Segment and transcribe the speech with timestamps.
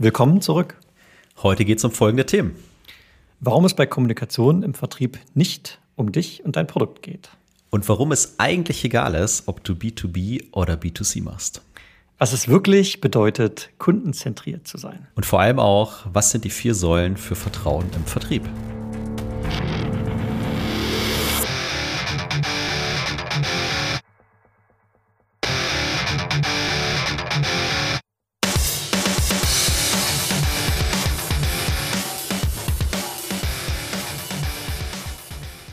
[0.00, 0.76] Willkommen zurück.
[1.42, 2.54] Heute geht es um folgende Themen.
[3.40, 7.30] Warum es bei Kommunikation im Vertrieb nicht um dich und dein Produkt geht.
[7.70, 11.62] Und warum es eigentlich egal ist, ob du B2B oder B2C machst.
[12.16, 15.08] Was es wirklich bedeutet, kundenzentriert zu sein.
[15.16, 18.48] Und vor allem auch, was sind die vier Säulen für Vertrauen im Vertrieb?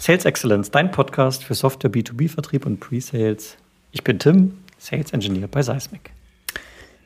[0.06, 3.58] Sales Excellence, dein Podcast für Software B2B-Vertrieb und Pre-Sales.
[3.92, 6.12] Ich bin Tim, Sales Engineer bei Seismic.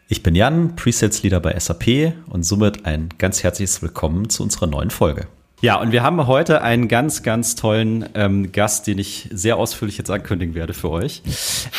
[0.09, 4.67] Ich bin Jan, Pre-Sales Leader bei SAP und somit ein ganz herzliches Willkommen zu unserer
[4.67, 5.27] neuen Folge.
[5.61, 9.97] Ja, und wir haben heute einen ganz, ganz tollen ähm, Gast, den ich sehr ausführlich
[9.97, 11.21] jetzt ankündigen werde für euch.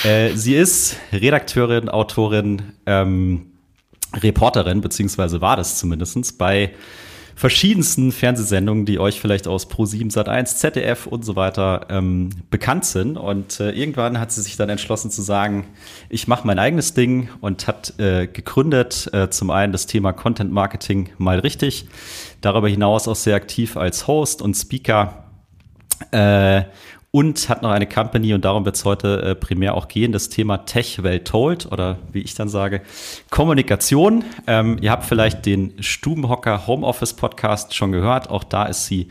[0.05, 3.49] Äh, sie ist Redakteurin, Autorin, ähm,
[4.17, 6.71] Reporterin, beziehungsweise war das zumindest bei
[7.35, 13.17] verschiedensten Fernsehsendungen, die euch vielleicht aus Pro7, Sat1, ZDF und so weiter ähm, bekannt sind.
[13.17, 15.67] Und äh, irgendwann hat sie sich dann entschlossen zu sagen,
[16.09, 20.53] ich mache mein eigenes Ding und hat äh, gegründet äh, zum einen das Thema Content
[20.53, 21.87] Marketing mal richtig,
[22.41, 25.25] darüber hinaus auch sehr aktiv als Host und Speaker.
[26.13, 26.65] Äh,
[27.13, 30.29] und hat noch eine Company und darum wird es heute äh, primär auch gehen, das
[30.29, 32.83] Thema Tech Well Told oder wie ich dann sage,
[33.31, 34.25] Kommunikation.
[34.47, 39.09] Ähm, ihr habt vielleicht den Stubenhocker Homeoffice Podcast schon gehört, auch da ist sie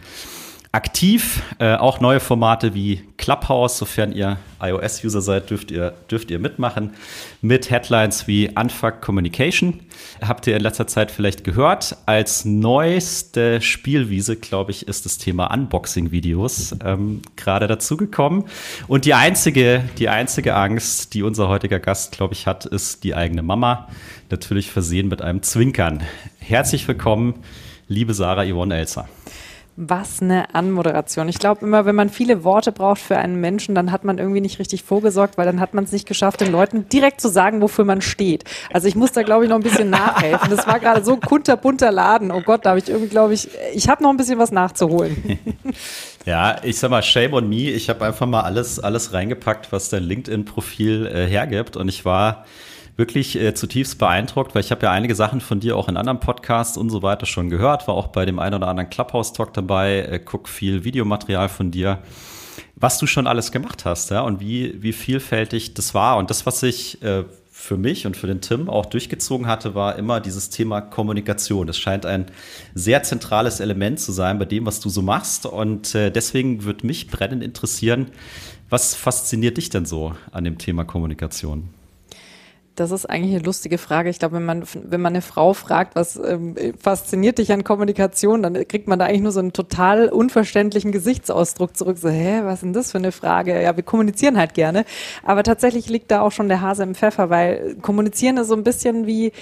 [0.71, 1.41] aktiv.
[1.57, 6.93] Äh, auch neue Formate wie Clubhouse, sofern ihr iOS-User seid, dürft ihr, dürft ihr mitmachen.
[7.41, 9.79] Mit Headlines wie Unfuck Communication.
[10.21, 11.97] Habt ihr in letzter Zeit vielleicht gehört.
[12.05, 18.45] Als neueste Spielwiese, glaube ich, ist das Thema Unboxing-Videos ähm, gerade dazugekommen.
[18.87, 23.15] Und die einzige, die einzige Angst, die unser heutiger Gast, glaube ich, hat, ist die
[23.15, 23.87] eigene Mama.
[24.29, 26.03] Natürlich versehen mit einem Zwinkern.
[26.37, 27.35] Herzlich willkommen,
[27.87, 29.09] liebe Sarah Yvonne Elser.
[29.81, 31.29] Was eine Anmoderation.
[31.29, 34.41] Ich glaube immer, wenn man viele Worte braucht für einen Menschen, dann hat man irgendwie
[34.41, 37.61] nicht richtig vorgesorgt, weil dann hat man es nicht geschafft, den Leuten direkt zu sagen,
[37.61, 38.43] wofür man steht.
[38.73, 40.49] Also ich muss da, glaube ich, noch ein bisschen nachhelfen.
[40.49, 42.29] Das war gerade so ein kunterbunter Laden.
[42.31, 45.39] Oh Gott, da habe ich irgendwie, glaube ich, ich habe noch ein bisschen was nachzuholen.
[46.25, 47.71] Ja, ich sag mal, shame on me.
[47.71, 51.75] Ich habe einfach mal alles, alles reingepackt, was dein LinkedIn-Profil äh, hergibt.
[51.77, 52.45] Und ich war
[52.99, 56.19] wirklich äh, zutiefst beeindruckt, weil ich habe ja einige Sachen von dir auch in anderen
[56.19, 60.01] Podcasts und so weiter schon gehört, war auch bei dem einen oder anderen Clubhouse-Talk dabei,
[60.01, 61.99] äh, guck viel Videomaterial von dir,
[62.75, 66.17] was du schon alles gemacht hast, ja, und wie, wie vielfältig das war.
[66.17, 69.97] Und das, was ich äh, für mich und für den Tim auch durchgezogen hatte, war
[69.97, 71.67] immer dieses Thema Kommunikation.
[71.67, 72.25] Das scheint ein
[72.73, 75.45] sehr zentrales Element zu sein bei dem, was du so machst.
[75.45, 78.11] Und äh, deswegen würde mich brennend interessieren,
[78.69, 81.69] was fasziniert dich denn so an dem Thema Kommunikation?
[82.79, 84.09] Das ist eigentlich eine lustige Frage.
[84.09, 88.41] Ich glaube, wenn man, wenn man eine Frau fragt, was ähm, fasziniert dich an Kommunikation,
[88.41, 91.97] dann kriegt man da eigentlich nur so einen total unverständlichen Gesichtsausdruck zurück.
[91.97, 93.61] So, hä, was ist denn das für eine Frage?
[93.61, 94.85] Ja, wir kommunizieren halt gerne.
[95.23, 98.63] Aber tatsächlich liegt da auch schon der Hase im Pfeffer, weil kommunizieren ist so ein
[98.63, 99.33] bisschen wie,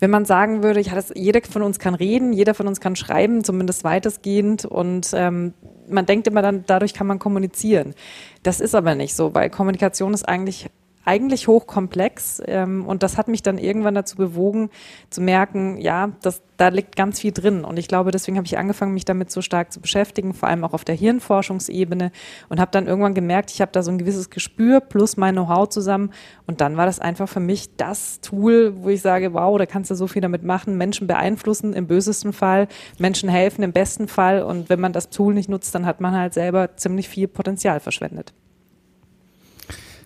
[0.00, 2.96] wenn man sagen würde, ja, das, jeder von uns kann reden, jeder von uns kann
[2.96, 4.64] schreiben, zumindest weitestgehend.
[4.64, 5.54] Und ähm,
[5.88, 7.94] man denkt immer dann, dadurch kann man kommunizieren.
[8.42, 10.68] Das ist aber nicht so, weil Kommunikation ist eigentlich
[11.04, 14.70] eigentlich hochkomplex ähm, und das hat mich dann irgendwann dazu bewogen
[15.08, 17.64] zu merken, ja, das, da liegt ganz viel drin.
[17.64, 20.62] Und ich glaube, deswegen habe ich angefangen, mich damit so stark zu beschäftigen, vor allem
[20.62, 22.12] auch auf der Hirnforschungsebene
[22.50, 25.70] und habe dann irgendwann gemerkt, ich habe da so ein gewisses Gespür plus mein Know-how
[25.70, 26.10] zusammen.
[26.46, 29.90] Und dann war das einfach für mich das Tool, wo ich sage, wow, da kannst
[29.90, 32.68] du so viel damit machen, Menschen beeinflussen im bösesten Fall,
[32.98, 34.42] Menschen helfen im besten Fall.
[34.42, 37.80] Und wenn man das Tool nicht nutzt, dann hat man halt selber ziemlich viel Potenzial
[37.80, 38.34] verschwendet.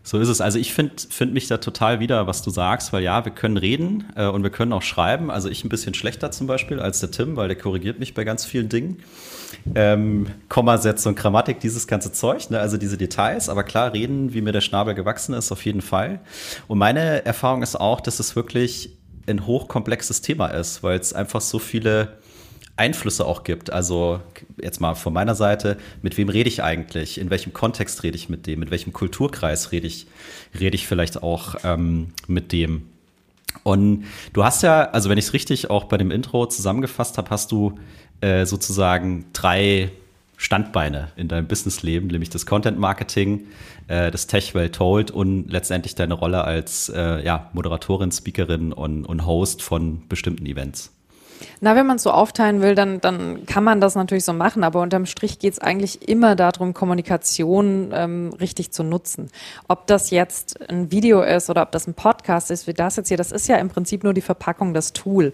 [0.07, 0.43] So ist es.
[0.43, 3.57] Also ich finde find mich da total wieder, was du sagst, weil ja, wir können
[3.57, 5.31] reden äh, und wir können auch schreiben.
[5.31, 8.23] Also ich ein bisschen schlechter zum Beispiel als der Tim, weil der korrigiert mich bei
[8.23, 8.99] ganz vielen Dingen.
[9.75, 12.61] Ähm, Kommasetzung, Grammatik, dieses ganze Zeug, ne?
[12.61, 13.49] also diese Details.
[13.49, 16.21] Aber klar, reden, wie mir der Schnabel gewachsen ist, auf jeden Fall.
[16.69, 21.41] Und meine Erfahrung ist auch, dass es wirklich ein hochkomplexes Thema ist, weil es einfach
[21.41, 22.19] so viele
[22.77, 23.73] Einflüsse auch gibt.
[23.73, 24.21] Also
[24.61, 27.19] jetzt mal von meiner Seite, mit wem rede ich eigentlich?
[27.19, 28.61] In welchem Kontext rede ich mit dem?
[28.61, 30.07] Mit welchem Kulturkreis rede ich,
[30.59, 32.89] rede ich vielleicht auch ähm, mit dem?
[33.63, 37.31] Und du hast ja, also wenn ich es richtig auch bei dem Intro zusammengefasst habe,
[37.31, 37.79] hast du
[38.21, 39.91] äh, sozusagen drei
[40.37, 43.47] Standbeine in deinem Businessleben, nämlich das Content Marketing,
[43.87, 49.05] äh, das Tech Well Told und letztendlich deine Rolle als äh, ja, Moderatorin, Speakerin und,
[49.05, 50.93] und Host von bestimmten Events.
[51.61, 54.65] Na, wenn man es so aufteilen will, dann, dann kann man das natürlich so machen,
[54.65, 59.31] aber unterm Strich geht es eigentlich immer darum, Kommunikation ähm, richtig zu nutzen.
[59.69, 63.09] Ob das jetzt ein Video ist oder ob das ein Podcast ist, wie das jetzt
[63.09, 65.33] hier, das ist ja im Prinzip nur die Verpackung, das Tool.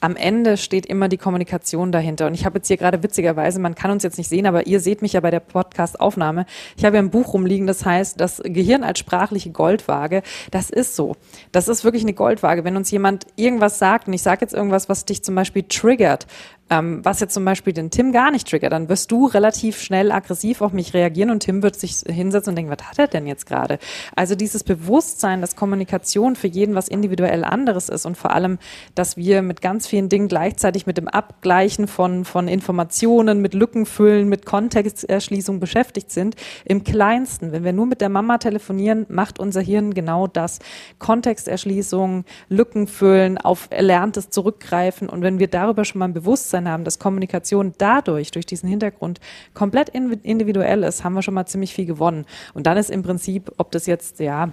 [0.00, 2.26] Am Ende steht immer die Kommunikation dahinter.
[2.26, 4.80] Und ich habe jetzt hier gerade witzigerweise, man kann uns jetzt nicht sehen, aber ihr
[4.80, 6.46] seht mich ja bei der Podcast-Aufnahme.
[6.76, 10.22] Ich habe ja ein Buch rumliegen, das heißt, das Gehirn als sprachliche Goldwaage.
[10.50, 11.16] Das ist so.
[11.52, 12.64] Das ist wirklich eine Goldwaage.
[12.64, 16.26] Wenn uns jemand irgendwas sagt, und ich sage jetzt irgendwas, was dich zum Beispiel triggert,
[16.70, 20.12] ähm, was jetzt zum Beispiel den Tim gar nicht triggert, dann wirst du relativ schnell
[20.12, 23.26] aggressiv auf mich reagieren und Tim wird sich hinsetzen und denken, was hat er denn
[23.26, 23.78] jetzt gerade?
[24.14, 28.58] Also dieses Bewusstsein, dass Kommunikation für jeden was individuell anderes ist und vor allem,
[28.94, 33.84] dass wir mit ganz vielen Dingen gleichzeitig mit dem Abgleichen von, von Informationen, mit Lücken
[33.84, 37.50] füllen, mit Kontexterschließung beschäftigt sind, im kleinsten.
[37.50, 40.60] Wenn wir nur mit der Mama telefonieren, macht unser Hirn genau das.
[41.00, 46.68] Kontexterschließung, Lücken füllen, auf Erlerntes zurückgreifen und wenn wir darüber schon mal ein Bewusstsein Bewusstsein
[46.68, 49.20] haben, dass Kommunikation dadurch, durch diesen Hintergrund
[49.54, 52.26] komplett individuell ist, haben wir schon mal ziemlich viel gewonnen.
[52.54, 54.50] Und dann ist im Prinzip, ob das jetzt, ja,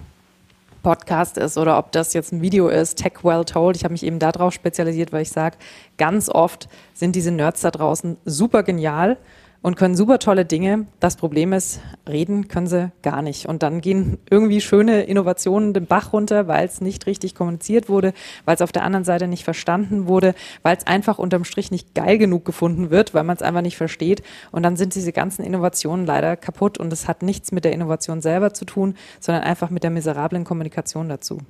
[0.82, 3.76] Podcast ist oder ob das jetzt ein Video ist, Tech Well Told.
[3.76, 5.56] Ich habe mich eben darauf spezialisiert, weil ich sage,
[5.98, 9.16] ganz oft sind diese Nerds da draußen super genial
[9.60, 10.86] und können super tolle Dinge.
[11.00, 13.46] Das Problem ist, reden können sie gar nicht.
[13.46, 18.12] Und dann gehen irgendwie schöne Innovationen den Bach runter, weil es nicht richtig kommuniziert wurde,
[18.44, 21.94] weil es auf der anderen Seite nicht verstanden wurde, weil es einfach unterm Strich nicht
[21.94, 24.22] geil genug gefunden wird, weil man es einfach nicht versteht.
[24.52, 28.20] Und dann sind diese ganzen Innovationen leider kaputt und es hat nichts mit der Innovation
[28.20, 31.40] selber zu tun, sondern einfach mit der miserablen Kommunikation dazu.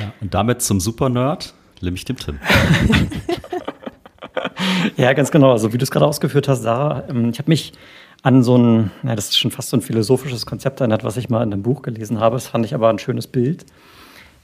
[0.00, 2.38] Ja, und damit zum Super-Nerd, nämlich dem Tim.
[4.96, 5.52] ja, ganz genau.
[5.52, 7.72] Also wie du es gerade ausgeführt hast, Sarah, ähm, ich habe mich
[8.22, 11.28] an so ein, na, das ist schon fast so ein philosophisches Konzept erinnert, was ich
[11.28, 12.36] mal in einem Buch gelesen habe.
[12.36, 13.64] Das fand ich aber ein schönes Bild.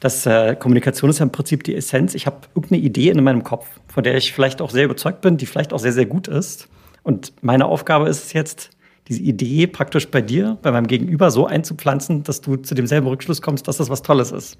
[0.00, 2.14] Das äh, Kommunikation ist ja im Prinzip die Essenz.
[2.14, 5.36] Ich habe irgendeine Idee in meinem Kopf, von der ich vielleicht auch sehr überzeugt bin,
[5.36, 6.68] die vielleicht auch sehr, sehr gut ist.
[7.02, 8.70] Und meine Aufgabe ist es jetzt,
[9.08, 13.42] diese Idee praktisch bei dir, bei meinem Gegenüber so einzupflanzen, dass du zu demselben Rückschluss
[13.42, 14.58] kommst, dass das was Tolles ist.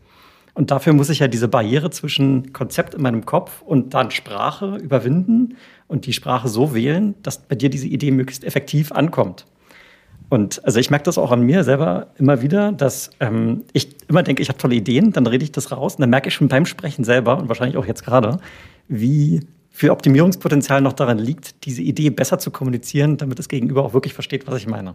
[0.55, 4.77] Und dafür muss ich ja diese Barriere zwischen Konzept in meinem Kopf und dann Sprache
[4.77, 5.56] überwinden
[5.89, 9.47] und die Sprache so wählen, dass bei dir diese Idee möglichst effektiv ankommt.
[10.29, 14.23] Und also ich merke das auch an mir selber immer wieder, dass ähm, ich immer
[14.23, 16.49] denke, ich habe tolle Ideen, dann rede ich das raus und dann merke ich schon
[16.49, 18.39] beim Sprechen selber und wahrscheinlich auch jetzt gerade,
[18.89, 19.41] wie
[19.71, 24.15] viel Optimierungspotenzial noch daran liegt, diese Idee besser zu kommunizieren, damit das Gegenüber auch wirklich
[24.15, 24.95] versteht, was ich meine.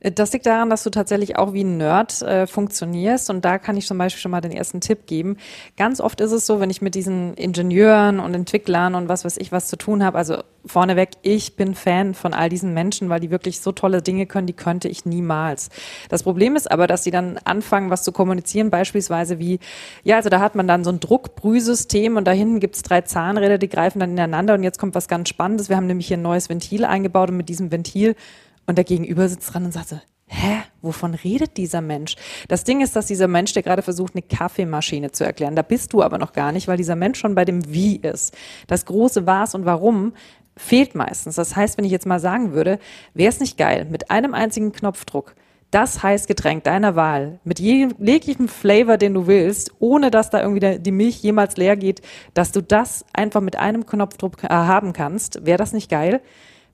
[0.00, 3.30] Das liegt daran, dass du tatsächlich auch wie ein Nerd äh, funktionierst.
[3.30, 5.36] Und da kann ich zum Beispiel schon mal den ersten Tipp geben.
[5.76, 9.38] Ganz oft ist es so, wenn ich mit diesen Ingenieuren und Entwicklern und was weiß
[9.38, 13.20] ich was zu tun habe, also vorneweg, ich bin Fan von all diesen Menschen, weil
[13.20, 15.70] die wirklich so tolle Dinge können, die könnte ich niemals.
[16.08, 19.58] Das Problem ist aber, dass sie dann anfangen, was zu kommunizieren, beispielsweise wie,
[20.04, 23.58] ja, also da hat man dann so ein Druckbrühsystem und da hinten gibt's drei Zahnräder,
[23.58, 25.68] die greifen dann ineinander und jetzt kommt was ganz Spannendes.
[25.68, 28.14] Wir haben nämlich hier ein neues Ventil eingebaut und mit diesem Ventil
[28.68, 32.16] und der Gegenüber sitzt dran und sagt so, hä, wovon redet dieser Mensch?
[32.48, 35.56] Das Ding ist, dass dieser Mensch dir gerade versucht, eine Kaffeemaschine zu erklären.
[35.56, 38.36] Da bist du aber noch gar nicht, weil dieser Mensch schon bei dem Wie ist.
[38.66, 40.12] Das große Was und Warum
[40.54, 41.36] fehlt meistens.
[41.36, 42.78] Das heißt, wenn ich jetzt mal sagen würde,
[43.14, 45.34] wäre es nicht geil, mit einem einzigen Knopfdruck
[45.70, 50.92] das Heißgetränk deiner Wahl mit jeglichem Flavor, den du willst, ohne dass da irgendwie die
[50.92, 52.00] Milch jemals leer geht,
[52.34, 56.20] dass du das einfach mit einem Knopfdruck äh, haben kannst, wäre das nicht geil?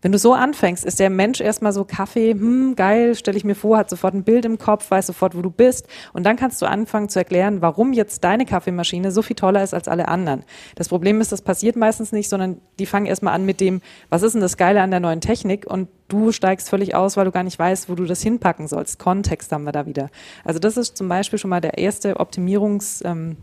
[0.05, 3.55] Wenn du so anfängst, ist der Mensch erstmal so Kaffee, hm, geil, stelle ich mir
[3.55, 5.89] vor, hat sofort ein Bild im Kopf, weiß sofort, wo du bist.
[6.13, 9.73] Und dann kannst du anfangen zu erklären, warum jetzt deine Kaffeemaschine so viel toller ist
[9.73, 10.45] als alle anderen.
[10.75, 14.23] Das Problem ist, das passiert meistens nicht, sondern die fangen erstmal an mit dem, was
[14.23, 15.65] ist denn das Geile an der neuen Technik?
[15.67, 18.99] Und du steigst völlig aus, weil du gar nicht weißt, wo du das hinpacken sollst.
[18.99, 20.11] Kontext haben wir da wieder.
[20.45, 23.39] Also das ist zum Beispiel schon mal der erste Optimierungs- ähm,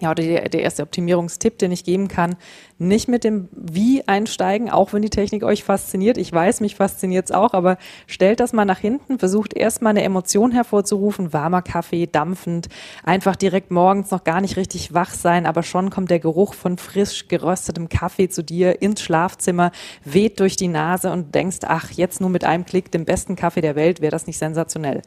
[0.00, 2.36] ja, oder der, erste Optimierungstipp, den ich geben kann,
[2.78, 6.18] nicht mit dem Wie einsteigen, auch wenn die Technik euch fasziniert.
[6.18, 10.04] Ich weiß, mich fasziniert es auch, aber stellt das mal nach hinten, versucht erstmal eine
[10.04, 12.68] Emotion hervorzurufen, warmer Kaffee, dampfend,
[13.02, 16.78] einfach direkt morgens noch gar nicht richtig wach sein, aber schon kommt der Geruch von
[16.78, 19.72] frisch geröstetem Kaffee zu dir ins Schlafzimmer,
[20.04, 23.62] weht durch die Nase und denkst, ach, jetzt nur mit einem Klick den besten Kaffee
[23.62, 25.02] der Welt, wäre das nicht sensationell.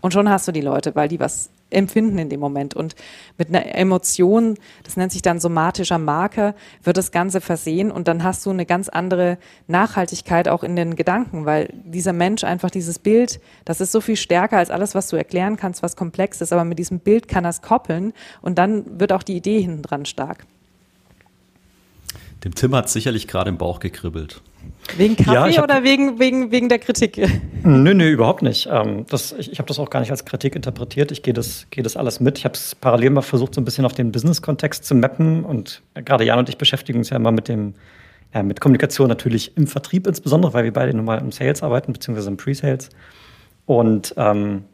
[0.00, 2.74] Und schon hast du die Leute, weil die was empfinden in dem Moment.
[2.74, 2.94] Und
[3.36, 8.22] mit einer Emotion, das nennt sich dann somatischer Marker, wird das Ganze versehen und dann
[8.22, 12.98] hast du eine ganz andere Nachhaltigkeit auch in den Gedanken, weil dieser Mensch einfach dieses
[12.98, 16.52] Bild, das ist so viel stärker als alles, was du erklären kannst, was komplex ist,
[16.52, 19.82] aber mit diesem Bild kann er es koppeln und dann wird auch die Idee hinten
[19.82, 20.46] dran stark.
[22.44, 24.42] Dem Tim hat sicherlich gerade im Bauch gekribbelt.
[24.96, 27.18] Wegen Kaffee ja, oder wegen, wegen, wegen der Kritik?
[27.62, 28.68] Nö, nö, überhaupt nicht.
[28.70, 31.12] Ähm, das, ich ich habe das auch gar nicht als Kritik interpretiert.
[31.12, 32.38] Ich gehe das, geh das alles mit.
[32.38, 35.44] Ich habe es parallel mal versucht, so ein bisschen auf den Business-Kontext zu mappen.
[35.44, 37.74] Und gerade Jan und ich beschäftigen uns ja immer mit dem,
[38.34, 41.92] ja, mit Kommunikation natürlich im Vertrieb insbesondere, weil wir beide nun mal im Sales arbeiten,
[41.92, 42.88] beziehungsweise im Pre-Sales.
[43.66, 44.64] Und ähm,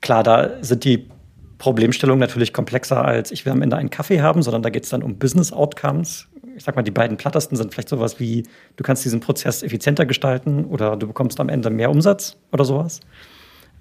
[0.00, 1.08] klar, da sind die
[1.58, 4.90] Problemstellungen natürlich komplexer als ich will am Ende einen Kaffee haben, sondern da geht es
[4.90, 8.44] dann um Business Outcomes, ich sag mal, die beiden plattesten sind vielleicht sowas wie,
[8.76, 13.00] du kannst diesen Prozess effizienter gestalten oder du bekommst am Ende mehr Umsatz oder sowas.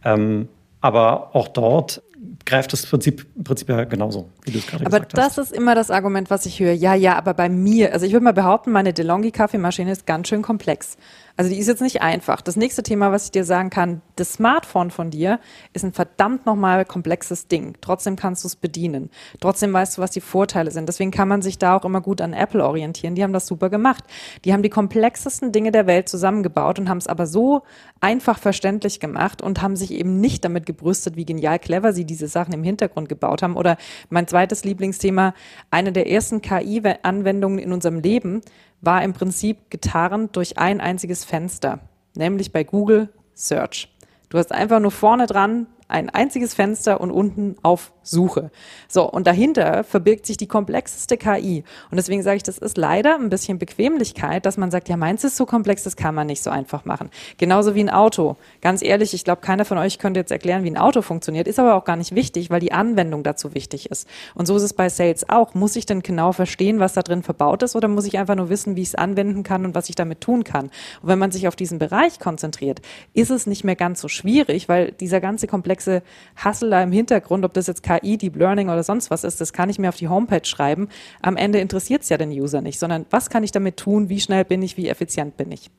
[0.04, 0.48] Ähm,
[0.82, 2.02] aber auch dort
[2.46, 5.20] greift das Prinzip, Prinzip ja genauso, wie du es gerade gesagt hast.
[5.20, 6.74] Aber das ist immer das Argument, was ich höre.
[6.74, 10.42] Ja, ja, aber bei mir, also ich würde mal behaupten, meine DeLonghi-Kaffeemaschine ist ganz schön
[10.42, 10.98] komplex.
[11.38, 12.42] Also die ist jetzt nicht einfach.
[12.42, 15.40] Das nächste Thema, was ich dir sagen kann, das Smartphone von dir
[15.74, 17.76] ist ein verdammt nochmal komplexes Ding.
[17.82, 19.10] Trotzdem kannst du es bedienen.
[19.40, 20.88] Trotzdem weißt du, was die Vorteile sind.
[20.88, 23.16] Deswegen kann man sich da auch immer gut an Apple orientieren.
[23.16, 24.04] Die haben das super gemacht.
[24.46, 27.64] Die haben die komplexesten Dinge der Welt zusammengebaut und haben es aber so
[28.00, 32.28] einfach verständlich gemacht und haben sich eben nicht damit gebrüstet, wie genial clever sie diese
[32.28, 33.56] Sachen im Hintergrund gebaut haben.
[33.56, 33.78] Oder
[34.10, 35.34] mein zweites Lieblingsthema,
[35.70, 38.42] eine der ersten KI-Anwendungen in unserem Leben
[38.82, 41.80] war im Prinzip getarnt durch ein einziges Fenster,
[42.16, 43.96] nämlich bei Google Search.
[44.30, 48.50] Du hast einfach nur vorne dran ein einziges Fenster und unten auf Suche.
[48.88, 51.64] So, und dahinter verbirgt sich die komplexeste KI.
[51.92, 55.24] Und deswegen sage ich, das ist leider ein bisschen Bequemlichkeit, dass man sagt, ja, meins
[55.24, 57.12] ist so komplex, das kann man nicht so einfach machen.
[57.38, 58.38] Genauso wie ein Auto.
[58.62, 61.60] Ganz ehrlich, ich glaube, keiner von euch könnte jetzt erklären, wie ein Auto funktioniert, ist
[61.60, 64.08] aber auch gar nicht wichtig, weil die Anwendung dazu wichtig ist.
[64.34, 65.54] Und so ist es bei Sales auch.
[65.54, 68.50] Muss ich denn genau verstehen, was da drin verbaut ist, oder muss ich einfach nur
[68.50, 70.66] wissen, wie ich es anwenden kann und was ich damit tun kann?
[71.02, 72.82] Und wenn man sich auf diesen Bereich konzentriert,
[73.14, 76.02] ist es nicht mehr ganz so schwierig, weil dieser ganze komplexe
[76.36, 79.54] Hassel da im Hintergrund, ob das jetzt KI, Deep Learning oder sonst was ist, das
[79.54, 80.88] kann ich mir auf die Homepage schreiben.
[81.22, 84.20] Am Ende interessiert es ja den User nicht, sondern was kann ich damit tun, wie
[84.20, 85.70] schnell bin ich, wie effizient bin ich.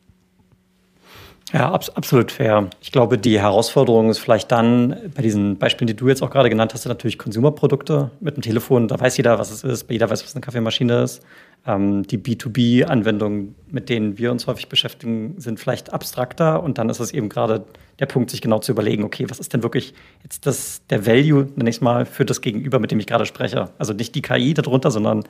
[1.53, 2.71] Ja, abs absolut fair.
[2.81, 6.49] Ich glaube, die Herausforderung ist vielleicht dann bei diesen Beispielen, die du jetzt auch gerade
[6.49, 8.89] genannt hast, natürlich Konsumerprodukte mit dem Telefon.
[8.89, 9.91] Da weiß jeder, was es ist.
[9.91, 11.23] Jeder weiß, was eine Kaffeemaschine ist.
[11.67, 16.63] Ähm, die B2B-Anwendungen, mit denen wir uns häufig beschäftigen, sind vielleicht abstrakter.
[16.63, 17.67] Und dann ist es eben gerade
[17.99, 19.93] der Punkt, sich genau zu überlegen, okay, was ist denn wirklich
[20.23, 23.69] jetzt das, der Value, nenne ich mal, für das Gegenüber, mit dem ich gerade spreche?
[23.77, 25.25] Also nicht die KI darunter, sondern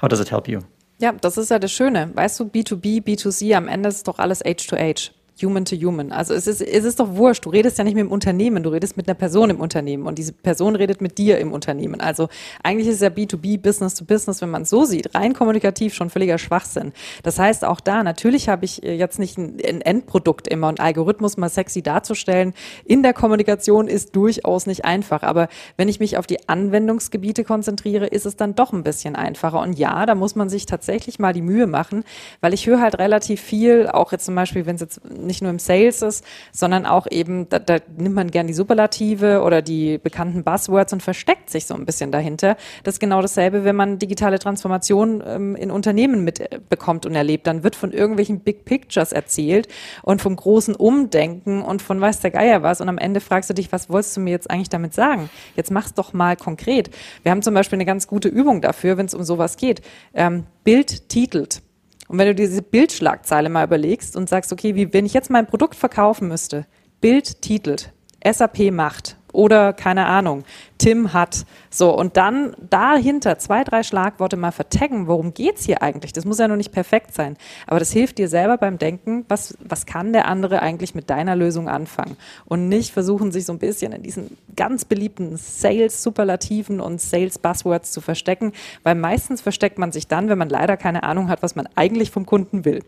[0.00, 0.60] how does it help you?
[0.98, 2.10] Ja, das ist ja das Schöne.
[2.14, 5.12] Weißt du, B2B, B2C, am Ende ist doch alles Age to Age.
[5.42, 6.12] Human to Human.
[6.12, 7.44] Also es ist, es ist doch wurscht.
[7.44, 10.18] Du redest ja nicht mit dem Unternehmen, du redest mit einer Person im Unternehmen und
[10.18, 12.00] diese Person redet mit dir im Unternehmen.
[12.00, 12.28] Also
[12.62, 16.10] eigentlich ist ja B2B, Business to Business, wenn man es so sieht, rein kommunikativ schon
[16.10, 16.92] völliger Schwachsinn.
[17.22, 20.80] Das heißt, auch da, natürlich habe ich äh, jetzt nicht ein, ein Endprodukt immer und
[20.80, 22.54] Algorithmus mal sexy darzustellen.
[22.84, 25.22] In der Kommunikation ist durchaus nicht einfach.
[25.22, 29.60] Aber wenn ich mich auf die Anwendungsgebiete konzentriere, ist es dann doch ein bisschen einfacher.
[29.60, 32.04] Und ja, da muss man sich tatsächlich mal die Mühe machen,
[32.40, 35.50] weil ich höre halt relativ viel, auch jetzt zum Beispiel, wenn es jetzt nicht nur
[35.50, 39.98] im Sales ist, sondern auch eben, da, da nimmt man gern die Superlative oder die
[39.98, 42.56] bekannten Buzzwords und versteckt sich so ein bisschen dahinter.
[42.84, 47.46] Das ist genau dasselbe, wenn man digitale Transformation ähm, in Unternehmen mitbekommt und erlebt.
[47.46, 49.68] Dann wird von irgendwelchen Big Pictures erzählt
[50.02, 52.80] und vom großen Umdenken und von weiß der Geier was.
[52.80, 55.30] Und am Ende fragst du dich, was wolltest du mir jetzt eigentlich damit sagen?
[55.54, 56.90] Jetzt mach's doch mal konkret.
[57.22, 59.82] Wir haben zum Beispiel eine ganz gute Übung dafür, wenn es um sowas geht.
[60.14, 61.62] Ähm, Bild titelt.
[62.08, 65.46] Und wenn du diese Bildschlagzeile mal überlegst und sagst, okay, wie, wenn ich jetzt mein
[65.46, 66.66] Produkt verkaufen müsste,
[67.00, 67.92] Bild titelt,
[68.24, 70.44] SAP macht oder keine Ahnung,
[70.78, 71.44] Tim hat.
[71.70, 76.12] So, und dann dahinter zwei, drei Schlagworte mal vertaggen, worum geht's hier eigentlich?
[76.12, 77.36] Das muss ja noch nicht perfekt sein.
[77.66, 81.36] Aber das hilft dir selber beim Denken, was, was kann der andere eigentlich mit deiner
[81.36, 82.16] Lösung anfangen?
[82.46, 88.00] Und nicht versuchen, sich so ein bisschen in diesen ganz beliebten Sales-Superlativen und Sales-Buzzwords zu
[88.00, 88.52] verstecken,
[88.82, 92.10] weil meistens versteckt man sich dann, wenn man leider keine Ahnung hat, was man eigentlich
[92.10, 92.82] vom Kunden will.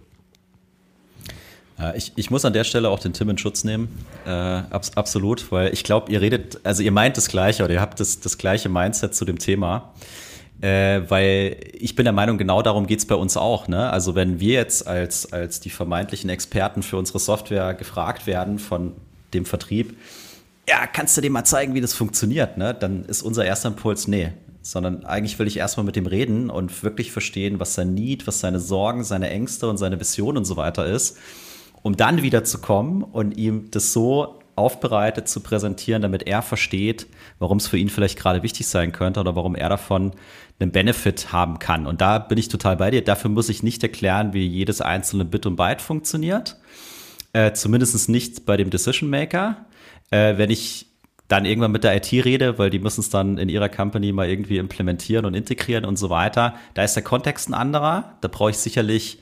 [1.79, 4.05] Äh, ich, ich muss an der Stelle auch den Tim in Schutz nehmen.
[4.27, 7.81] Äh, abs absolut, weil ich glaube, ihr redet, also ihr meint das Gleiche oder ihr
[7.81, 9.93] habt das, das gleiche Mindset zu dem Thema.
[10.61, 13.69] Äh, weil ich bin der Meinung, genau darum geht's bei uns auch.
[13.69, 13.91] Ne?
[13.91, 18.95] Also wenn wir jetzt als, als die vermeintlichen Experten für unsere Software gefragt werden von
[19.35, 19.97] dem Vertrieb,
[20.69, 22.75] ja, kannst du dir mal zeigen, wie das funktioniert, ne?
[22.75, 26.83] dann ist unser erster Impuls, nee, sondern eigentlich will ich erstmal mit dem reden und
[26.83, 30.57] wirklich verstehen, was sein Need, was seine Sorgen, seine Ängste und seine Vision und so
[30.57, 31.17] weiter ist
[31.83, 37.07] um dann wieder zu kommen und ihm das so aufbereitet zu präsentieren, damit er versteht,
[37.39, 40.13] warum es für ihn vielleicht gerade wichtig sein könnte oder warum er davon
[40.59, 41.87] einen Benefit haben kann.
[41.87, 43.03] Und da bin ich total bei dir.
[43.03, 46.57] Dafür muss ich nicht erklären, wie jedes einzelne Bit und Byte funktioniert.
[47.33, 49.67] Äh, Zumindest nicht bei dem Decision Maker.
[50.11, 50.87] Äh, wenn ich
[51.29, 54.29] dann irgendwann mit der IT rede, weil die müssen es dann in ihrer Company mal
[54.29, 56.55] irgendwie implementieren und integrieren und so weiter.
[56.73, 58.17] Da ist der Kontext ein anderer.
[58.23, 59.19] Da brauche ich sicherlich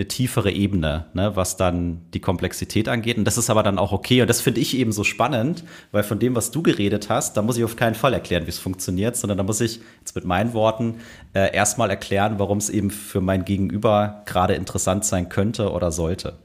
[0.00, 3.18] eine tiefere Ebene, ne, was dann die Komplexität angeht.
[3.18, 4.22] Und das ist aber dann auch okay.
[4.22, 7.42] Und das finde ich eben so spannend, weil von dem, was du geredet hast, da
[7.42, 10.24] muss ich auf keinen Fall erklären, wie es funktioniert, sondern da muss ich jetzt mit
[10.24, 10.96] meinen Worten
[11.34, 16.38] äh, erstmal erklären, warum es eben für mein Gegenüber gerade interessant sein könnte oder sollte.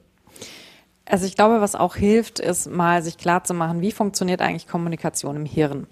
[1.07, 4.67] Also ich glaube, was auch hilft, ist mal sich klar zu machen, wie funktioniert eigentlich
[4.67, 5.85] Kommunikation im Hirn.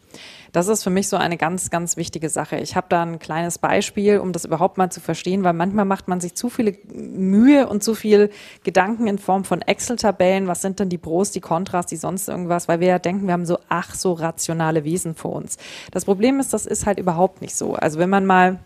[0.54, 2.58] Das ist für mich so eine ganz, ganz wichtige Sache.
[2.58, 6.08] Ich habe da ein kleines Beispiel, um das überhaupt mal zu verstehen, weil manchmal macht
[6.08, 8.32] man sich zu viele Mühe und zu viel
[8.64, 10.48] Gedanken in Form von Excel-Tabellen.
[10.48, 12.68] Was sind denn die Pros, die Kontras, die sonst irgendwas?
[12.68, 15.58] Weil wir ja denken, wir haben so ach so rationale Wesen vor uns.
[15.92, 17.76] Das Problem ist, das ist halt überhaupt nicht so.
[17.76, 18.60] Also wenn man mal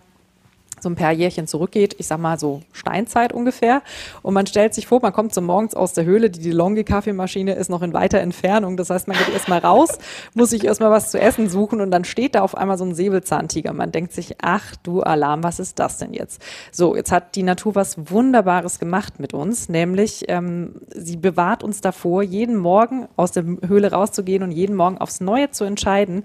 [0.80, 3.82] so ein paar Jährchen zurückgeht, ich sag mal so Steinzeit ungefähr.
[4.22, 7.70] Und man stellt sich vor, man kommt so morgens aus der Höhle, die DeLonghi-Kaffeemaschine ist
[7.70, 8.78] noch in weiter Entfernung.
[8.78, 9.98] Das heißt, man geht erstmal raus,
[10.34, 12.96] muss sich erstmal was zu essen suchen und dann steht da auf einmal so ein
[12.96, 13.74] Säbelzahntiger.
[13.74, 16.42] Man denkt sich, ach du Alarm, was ist das denn jetzt?
[16.72, 21.82] So, jetzt hat die Natur was Wunderbares gemacht mit uns, nämlich ähm, sie bewahrt uns
[21.82, 26.24] davor, jeden Morgen aus der Höhle rauszugehen und jeden Morgen aufs Neue zu entscheiden,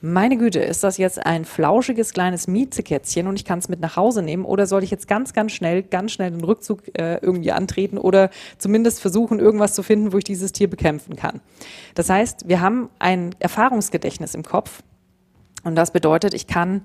[0.00, 3.96] meine Güte, ist das jetzt ein flauschiges kleines Miezekätzchen und ich kann es mit nach
[3.96, 7.52] Hause nehmen oder soll ich jetzt ganz, ganz schnell, ganz schnell den Rückzug äh, irgendwie
[7.52, 11.40] antreten oder zumindest versuchen, irgendwas zu finden, wo ich dieses Tier bekämpfen kann.
[11.94, 14.82] Das heißt, wir haben ein Erfahrungsgedächtnis im Kopf
[15.64, 16.82] und das bedeutet, ich kann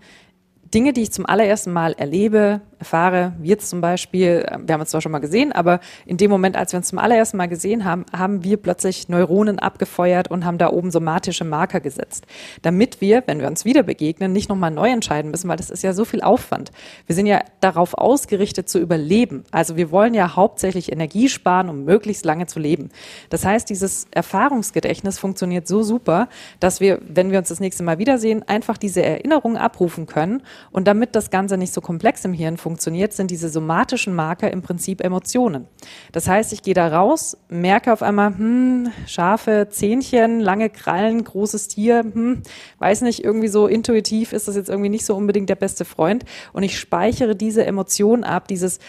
[0.74, 4.90] Dinge, die ich zum allerersten Mal erlebe, erfahre, jetzt zum Beispiel, äh, wir haben es
[4.90, 7.86] zwar schon mal gesehen, aber in dem Moment, als wir uns zum allerersten Mal gesehen
[7.86, 12.26] haben, haben wir plötzlich Neuronen abgefeuert und haben da oben somatische Marker gesetzt,
[12.64, 15.84] damit wir, wenn wir uns wieder begegnen, nicht nochmal neu entscheiden müssen, weil das ist
[15.84, 16.72] ja so viel Aufwand.
[17.06, 19.44] Wir sind ja darauf ausgerichtet zu überleben.
[19.52, 22.90] Also wir wollen ja hauptsächlich Energie sparen, um möglichst lange zu leben.
[23.30, 28.00] Das heißt, dieses Erfahrungsgedächtnis funktioniert so super, dass wir, wenn wir uns das nächste Mal
[28.00, 32.58] wiedersehen, einfach diese Erinnerungen abrufen können und damit das Ganze nicht so komplex im Hirn
[32.58, 35.68] funktioniert, sind diese somatischen Marker im Prinzip Emotionen.
[36.12, 41.68] Das heißt, ich gehe da raus, merke auf einmal, hm, scharfe Zähnchen, lange Krallen, großes
[41.68, 42.44] Tier, hm,
[42.80, 46.26] weiß nicht, irgendwie so intuitiv ist das jetzt irgendwie nicht so unbedingt der beste Freund.
[46.54, 48.80] Und ich speichere diese Emotionen ab, dieses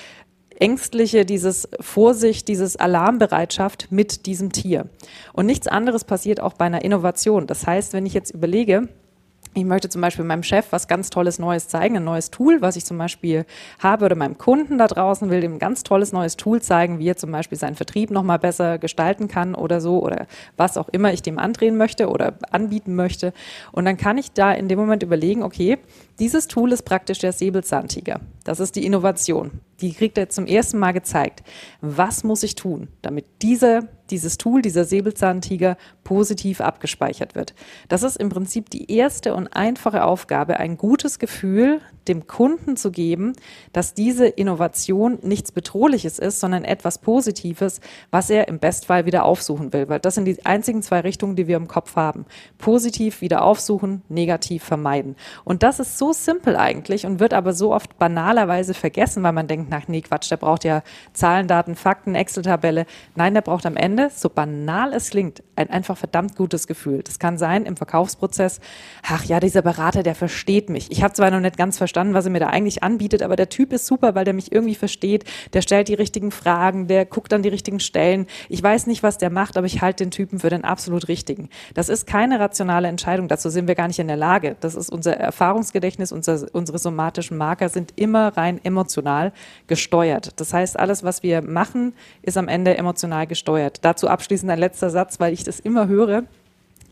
[0.59, 4.87] ängstliche, dieses Vorsicht, dieses Alarmbereitschaft mit diesem Tier.
[5.33, 7.47] Und nichts anderes passiert auch bei einer Innovation.
[7.47, 8.89] Das heißt, wenn ich jetzt überlege,
[9.55, 12.77] ich möchte zum Beispiel meinem Chef was ganz Tolles Neues zeigen, ein neues Tool, was
[12.77, 13.45] ich zum Beispiel
[13.79, 17.09] habe oder meinem Kunden da draußen will dem ein ganz tolles neues Tool zeigen, wie
[17.09, 21.13] er zum Beispiel seinen Vertrieb nochmal besser gestalten kann oder so oder was auch immer
[21.13, 23.35] ich dem andrehen möchte oder anbieten möchte.
[23.73, 25.79] Und dann kann ich da in dem Moment überlegen, okay,
[26.19, 28.21] dieses Tool ist praktisch der Säbelzahntiger.
[28.45, 29.61] Das ist die Innovation.
[29.81, 31.43] Die kriegt er zum ersten Mal gezeigt.
[31.81, 37.55] Was muss ich tun, damit diese, dieses Tool, dieser Säbelzahntiger positiv abgespeichert wird?
[37.89, 42.91] Das ist im Prinzip die erste und einfache Aufgabe, ein gutes Gefühl dem Kunden zu
[42.91, 43.35] geben,
[43.73, 49.73] dass diese Innovation nichts Bedrohliches ist, sondern etwas Positives, was er im Bestfall wieder aufsuchen
[49.73, 49.89] will.
[49.89, 52.27] Weil das sind die einzigen zwei Richtungen, die wir im Kopf haben.
[52.59, 55.17] Positiv wieder aufsuchen, negativ vermeiden.
[55.45, 59.47] Und das ist so simpel eigentlich und wird aber so oft banalerweise vergessen, weil man
[59.47, 62.87] denkt, nach nee, Quatsch, der braucht ja Zahlen, Daten, Fakten, Excel-Tabelle.
[63.15, 67.03] Nein, der braucht am Ende, so banal es klingt, ein einfach verdammt gutes Gefühl.
[67.03, 68.61] Das kann sein im Verkaufsprozess,
[69.03, 70.91] ach ja, dieser Berater, der versteht mich.
[70.91, 73.49] Ich habe zwar noch nicht ganz verstanden, was er mir da eigentlich anbietet, aber der
[73.49, 77.33] Typ ist super, weil der mich irgendwie versteht, der stellt die richtigen Fragen, der guckt
[77.33, 78.27] an die richtigen Stellen.
[78.49, 81.49] Ich weiß nicht, was der macht, aber ich halte den Typen für den absolut richtigen.
[81.75, 84.57] Das ist keine rationale Entscheidung, dazu sind wir gar nicht in der Lage.
[84.61, 89.33] Das ist unser Erfahrungsgedächtnis, unser, unsere somatischen Marker sind immer rein emotional
[89.67, 90.41] gesteuert.
[90.41, 93.85] Das heißt, alles, was wir machen, ist am Ende emotional gesteuert.
[93.85, 96.25] Dazu abschließend ein letzter Satz, weil ich das immer höre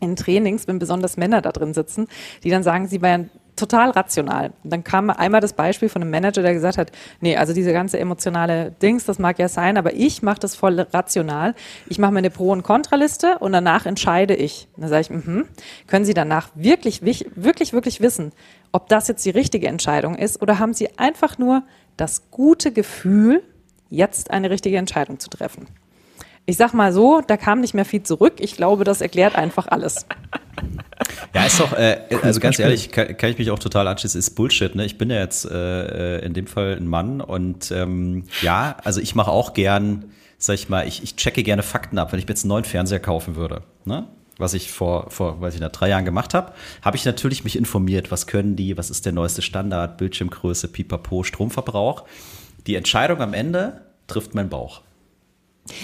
[0.01, 2.07] in Trainings, wenn besonders Männer da drin sitzen,
[2.43, 3.29] die dann sagen, sie wären
[3.61, 4.51] total rational.
[4.63, 7.71] Und dann kam einmal das Beispiel von einem Manager, der gesagt hat, nee, also diese
[7.71, 11.55] ganze emotionale Dings, das mag ja sein, aber ich mache das voll rational.
[11.87, 14.67] Ich mache mir eine Pro- und Kontraliste und danach entscheide ich.
[14.77, 15.43] dann sage ich, mh,
[15.87, 18.31] können Sie danach wirklich, wirklich, wirklich wissen,
[18.71, 21.63] ob das jetzt die richtige Entscheidung ist oder haben Sie einfach nur
[21.97, 23.43] das gute Gefühl,
[23.89, 25.67] jetzt eine richtige Entscheidung zu treffen?
[26.45, 28.33] Ich sag mal so, da kam nicht mehr viel zurück.
[28.39, 30.05] Ich glaube, das erklärt einfach alles.
[31.33, 34.31] Ja, ist doch, äh, also ganz ehrlich, kann, kann, ich mich auch total anschließen, ist
[34.31, 34.75] Bullshit.
[34.75, 34.85] Ne?
[34.85, 39.15] Ich bin ja jetzt äh, in dem Fall ein Mann und ähm, ja, also ich
[39.15, 42.31] mache auch gern, sag ich mal, ich, ich checke gerne Fakten ab, wenn ich mir
[42.31, 43.63] jetzt einen neuen Fernseher kaufen würde.
[43.85, 44.07] Ne?
[44.41, 46.51] was ich vor, vor weiß ich nicht, drei Jahren gemacht habe,
[46.81, 51.23] habe ich natürlich mich informiert, was können die, was ist der neueste Standard, Bildschirmgröße, Pipapo,
[51.23, 52.03] Stromverbrauch.
[52.67, 54.81] Die Entscheidung am Ende trifft mein Bauch.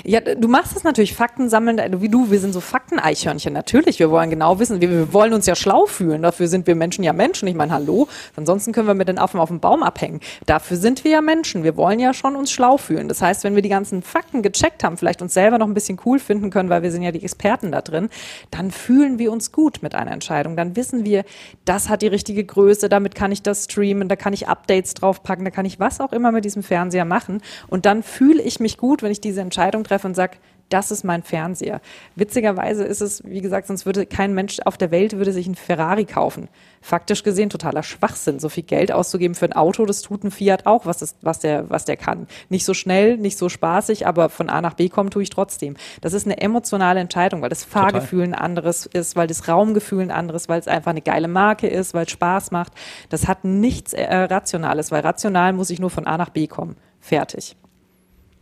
[0.03, 4.09] Ja, du machst es natürlich, Fakten sammeln, wie du, wir sind so Fakteneichhörnchen, natürlich, wir
[4.09, 7.13] wollen genau wissen, wir, wir, wollen uns ja schlau fühlen, dafür sind wir Menschen ja
[7.13, 10.77] Menschen, ich meine, hallo, ansonsten können wir mit den Affen auf dem Baum abhängen, dafür
[10.77, 13.61] sind wir ja Menschen, wir wollen ja schon uns schlau fühlen, das heißt, wenn wir
[13.61, 16.81] die ganzen Fakten gecheckt haben, vielleicht uns selber noch ein bisschen cool finden können, weil
[16.81, 18.09] wir sind ja die Experten da drin,
[18.49, 21.23] dann fühlen wir uns gut mit einer Entscheidung, dann wissen wir,
[21.65, 25.45] das hat die richtige Größe, damit kann ich das streamen, da kann ich Updates draufpacken,
[25.45, 27.41] da kann ich was auch immer mit diesem Fernseher machen.
[27.67, 30.37] Und dann fühle ich mich gut, wenn ich diese Entscheidung Entscheidung treffe und sage,
[30.69, 31.79] das ist mein Fernseher.
[32.15, 35.55] Witzigerweise ist es, wie gesagt, sonst würde kein Mensch auf der Welt würde sich einen
[35.55, 36.49] Ferrari kaufen.
[36.81, 40.65] Faktisch gesehen totaler Schwachsinn, so viel Geld auszugeben für ein Auto, das tut ein Fiat
[40.65, 42.27] auch, was, ist, was, der, was der kann.
[42.49, 45.77] Nicht so schnell, nicht so spaßig, aber von A nach B kommen tue ich trotzdem.
[46.01, 48.39] Das ist eine emotionale Entscheidung, weil das Fahrgefühl Total.
[48.39, 51.93] ein anderes ist, weil das Raumgefühl ein anderes, weil es einfach eine geile Marke ist,
[51.93, 52.73] weil es Spaß macht.
[53.07, 56.75] Das hat nichts äh, Rationales, weil rational muss ich nur von A nach B kommen.
[56.99, 57.55] Fertig.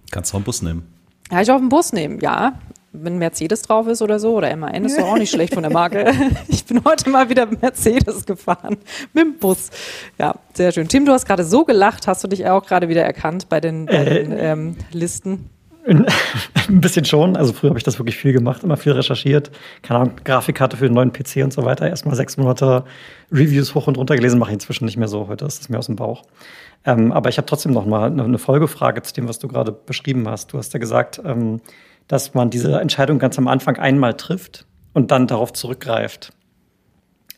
[0.10, 0.95] Kannst du einen Bus nehmen.
[1.32, 2.60] Ja, ich auf den Bus nehmen, ja.
[2.98, 5.72] Wenn Mercedes drauf ist oder so, oder MAN ist doch auch nicht schlecht von der
[5.72, 6.14] Marke.
[6.48, 8.78] Ich bin heute mal wieder Mercedes gefahren
[9.14, 9.70] mit dem Bus.
[10.18, 10.88] Ja, sehr schön.
[10.88, 13.86] Tim, du hast gerade so gelacht, hast du dich auch gerade wieder erkannt bei den,
[13.86, 15.50] bei den äh, ähm, Listen?
[16.68, 17.38] Ein bisschen schon.
[17.38, 19.52] Also früher habe ich das wirklich viel gemacht, immer viel recherchiert.
[19.84, 21.88] Keine Ahnung, Grafikkarte für den neuen PC und so weiter.
[21.88, 22.86] Erstmal sechs Monate
[23.32, 25.28] Reviews hoch und runter gelesen, mache ich inzwischen nicht mehr so.
[25.28, 26.24] Heute ist es mir aus dem Bauch.
[26.86, 30.28] Ähm, aber ich habe trotzdem noch mal eine, Folgefrage zu dem, was du gerade beschrieben
[30.28, 30.54] hast.
[30.54, 31.62] Du hast ja gesagt, ähm,
[32.08, 36.34] dass man diese Entscheidung ganz am Anfang einmal trifft und dann darauf zurückgreift.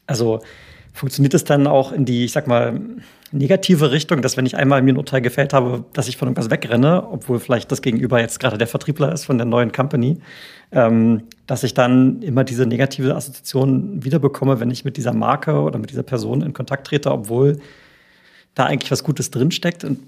[0.05, 0.39] Also
[0.97, 2.79] funktioniert es dann auch in die, ich sag mal,
[3.31, 6.49] negative Richtung, dass wenn ich einmal mir ein Urteil gefällt habe, dass ich von irgendwas
[6.49, 10.17] wegrenne, obwohl vielleicht das Gegenüber jetzt gerade der Vertriebler ist von der neuen Company,
[10.71, 15.77] ähm, dass ich dann immer diese negative Assoziation wiederbekomme, wenn ich mit dieser Marke oder
[15.77, 17.59] mit dieser Person in Kontakt trete, obwohl
[18.55, 19.83] da eigentlich was Gutes drinsteckt.
[19.83, 19.99] Und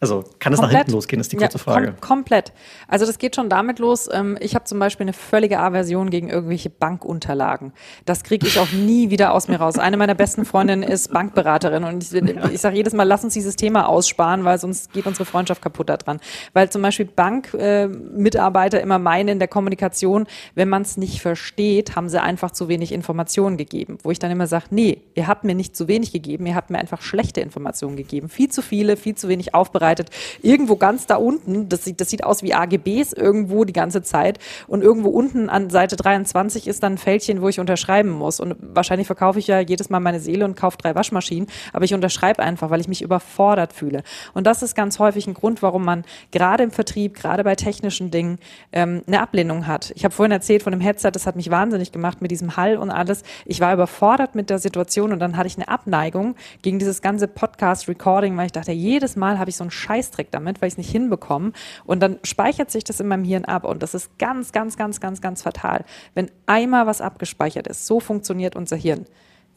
[0.00, 1.94] also kann es nach hinten losgehen, ist die kurze ja, Frage.
[2.00, 2.52] Kom komplett.
[2.86, 4.08] Also das geht schon damit los.
[4.12, 7.72] Ähm, ich habe zum Beispiel eine völlige Aversion gegen irgendwelche Bankunterlagen.
[8.04, 9.78] Das kriege ich auch nie wieder aus mir raus.
[9.78, 13.56] Eine meiner besten Freundinnen ist Bankberaterin und ich, ich sage jedes Mal, lass uns dieses
[13.56, 16.20] Thema aussparen, weil sonst geht unsere Freundschaft kaputt daran.
[16.52, 21.96] Weil zum Beispiel Bankmitarbeiter äh, immer meinen in der Kommunikation, wenn man es nicht versteht,
[21.96, 23.98] haben sie einfach zu wenig Informationen gegeben.
[24.02, 26.70] Wo ich dann immer sage, nee, ihr habt mir nicht zu wenig gegeben, ihr habt
[26.70, 28.28] mir einfach schlechte Informationen gegeben.
[28.28, 30.10] Viel zu viele, viel zu wenig aufbereitet vorbereitet.
[30.42, 34.38] Irgendwo ganz da unten, das sieht, das sieht aus wie AGBs irgendwo die ganze Zeit.
[34.66, 38.40] Und irgendwo unten an Seite 23 ist dann ein Fältchen, wo ich unterschreiben muss.
[38.40, 41.48] Und wahrscheinlich verkaufe ich ja jedes Mal meine Seele und kaufe drei Waschmaschinen.
[41.72, 44.02] Aber ich unterschreibe einfach, weil ich mich überfordert fühle.
[44.34, 48.10] Und das ist ganz häufig ein Grund, warum man gerade im Vertrieb, gerade bei technischen
[48.10, 48.38] Dingen,
[48.72, 49.92] ähm, eine Ablehnung hat.
[49.96, 52.76] Ich habe vorhin erzählt von dem Headset, das hat mich wahnsinnig gemacht mit diesem Hall
[52.76, 53.22] und alles.
[53.44, 57.28] Ich war überfordert mit der Situation und dann hatte ich eine Abneigung gegen dieses ganze
[57.28, 60.78] Podcast-Recording, weil ich dachte, jedes Mal habe ich so ein Scheißdreck damit, weil ich es
[60.78, 61.52] nicht hinbekomme.
[61.84, 63.64] Und dann speichert sich das in meinem Hirn ab.
[63.64, 65.84] Und das ist ganz, ganz, ganz, ganz, ganz fatal.
[66.14, 69.06] Wenn einmal was abgespeichert ist, so funktioniert unser Hirn.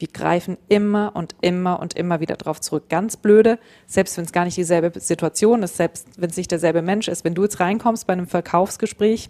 [0.02, 2.90] Wir greifen immer und immer und immer wieder drauf zurück.
[2.90, 6.82] Ganz blöde, selbst wenn es gar nicht dieselbe Situation ist, selbst wenn es nicht derselbe
[6.82, 7.24] Mensch ist.
[7.24, 9.30] Wenn du jetzt reinkommst bei einem Verkaufsgespräch,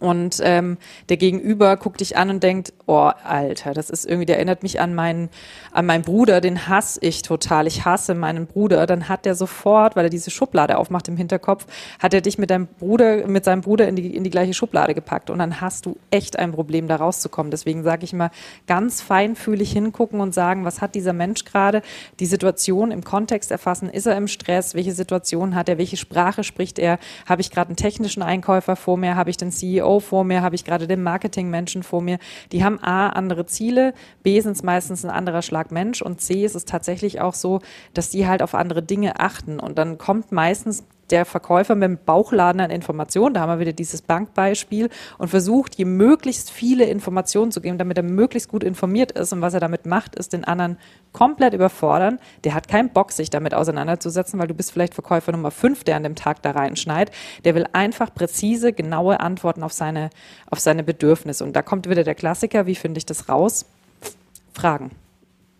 [0.00, 0.78] und ähm,
[1.10, 4.80] der Gegenüber guckt dich an und denkt, oh, Alter, das ist irgendwie, der erinnert mich
[4.80, 5.28] an meinen,
[5.72, 7.66] an meinen Bruder, den hasse ich total.
[7.66, 8.86] Ich hasse meinen Bruder.
[8.86, 11.66] Dann hat der sofort, weil er diese Schublade aufmacht im Hinterkopf,
[11.98, 14.94] hat er dich mit deinem Bruder, mit seinem Bruder in die, in die gleiche Schublade
[14.94, 15.28] gepackt.
[15.28, 17.50] Und dann hast du echt ein Problem, da rauszukommen.
[17.50, 18.30] Deswegen sage ich immer,
[18.66, 21.82] ganz feinfühlig hingucken und sagen, was hat dieser Mensch gerade?
[22.20, 23.90] Die Situation im Kontext erfassen.
[23.90, 24.74] Ist er im Stress?
[24.74, 25.76] Welche Situation hat er?
[25.76, 26.98] Welche Sprache spricht er?
[27.26, 29.14] Habe ich gerade einen technischen Einkäufer vor mir?
[29.14, 32.18] Habe ich den CEO CEO vor mir, habe ich gerade den Marketingmenschen vor mir.
[32.52, 36.44] Die haben A, andere Ziele, B, sind es meistens ein anderer Schlag Mensch und C,
[36.44, 37.60] ist es tatsächlich auch so,
[37.94, 39.58] dass die halt auf andere Dinge achten.
[39.58, 43.72] Und dann kommt meistens der Verkäufer mit dem Bauchladen an Informationen, da haben wir wieder
[43.72, 49.12] dieses Bankbeispiel, und versucht, je möglichst viele Informationen zu geben, damit er möglichst gut informiert
[49.12, 49.32] ist.
[49.32, 50.78] Und was er damit macht, ist den anderen
[51.12, 52.18] komplett überfordern.
[52.44, 55.96] Der hat keinen Bock, sich damit auseinanderzusetzen, weil du bist vielleicht Verkäufer Nummer fünf, der
[55.96, 57.10] an dem Tag da reinschneit.
[57.44, 60.10] Der will einfach präzise, genaue Antworten auf seine,
[60.50, 61.44] auf seine Bedürfnisse.
[61.44, 63.66] Und da kommt wieder der Klassiker, wie finde ich das raus?
[64.52, 64.90] Fragen.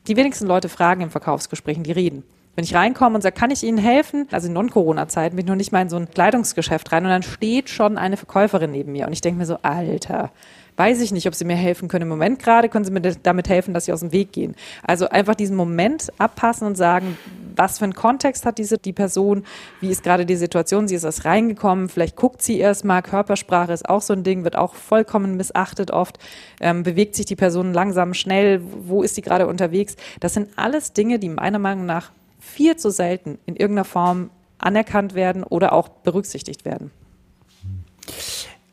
[0.06, 2.24] Die wenigsten Leute fragen im Verkaufsgesprächen, die reden.
[2.60, 4.28] Wenn ich reinkomme und sage, kann ich Ihnen helfen?
[4.30, 7.22] Also in Non-Corona-Zeiten bin ich noch nicht mal in so ein Kleidungsgeschäft rein und dann
[7.22, 10.30] steht schon eine Verkäuferin neben mir und ich denke mir so, Alter,
[10.76, 12.02] weiß ich nicht, ob Sie mir helfen können.
[12.02, 14.54] Im Moment gerade können Sie mir damit helfen, dass Sie aus dem Weg gehen.
[14.82, 17.16] Also einfach diesen Moment abpassen und sagen,
[17.56, 19.44] was für einen Kontext hat diese die Person,
[19.80, 23.72] wie ist gerade die Situation, sie ist erst reingekommen, vielleicht guckt sie erst mal, Körpersprache
[23.72, 26.18] ist auch so ein Ding, wird auch vollkommen missachtet oft,
[26.60, 29.96] ähm, bewegt sich die Person langsam, schnell, wo ist sie gerade unterwegs.
[30.20, 35.14] Das sind alles Dinge, die meiner Meinung nach viel zu selten in irgendeiner Form anerkannt
[35.14, 36.90] werden oder auch berücksichtigt werden.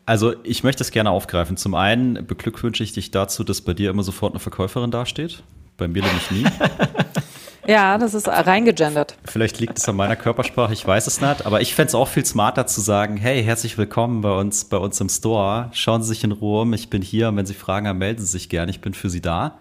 [0.05, 1.57] Also ich möchte es gerne aufgreifen.
[1.57, 5.43] Zum einen beglückwünsche ich dich dazu, dass bei dir immer sofort eine Verkäuferin dasteht.
[5.75, 6.45] Bei mir nämlich nie.
[7.67, 9.17] Ja, das ist reingegendert.
[9.25, 11.45] Vielleicht liegt es an meiner Körpersprache, ich weiß es nicht.
[11.45, 14.77] Aber ich fände es auch viel smarter zu sagen, hey, herzlich willkommen bei uns, bei
[14.77, 15.69] uns im Store.
[15.73, 17.27] Schauen Sie sich in Ruhe um, ich bin hier.
[17.27, 19.59] Und wenn Sie Fragen haben, melden Sie sich gerne, ich bin für Sie da.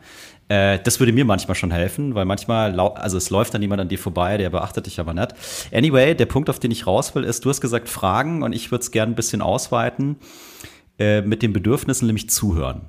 [0.48, 3.88] Äh, das würde mir manchmal schon helfen, weil manchmal, also es läuft dann jemand an
[3.88, 5.34] dir vorbei, der beachtet dich aber nicht.
[5.72, 8.70] Anyway, der Punkt, auf den ich raus will, ist, du hast gesagt Fragen und ich
[8.70, 10.16] würde es gerne ein bisschen ausweiten
[10.98, 12.82] äh, mit den Bedürfnissen, nämlich zuhören.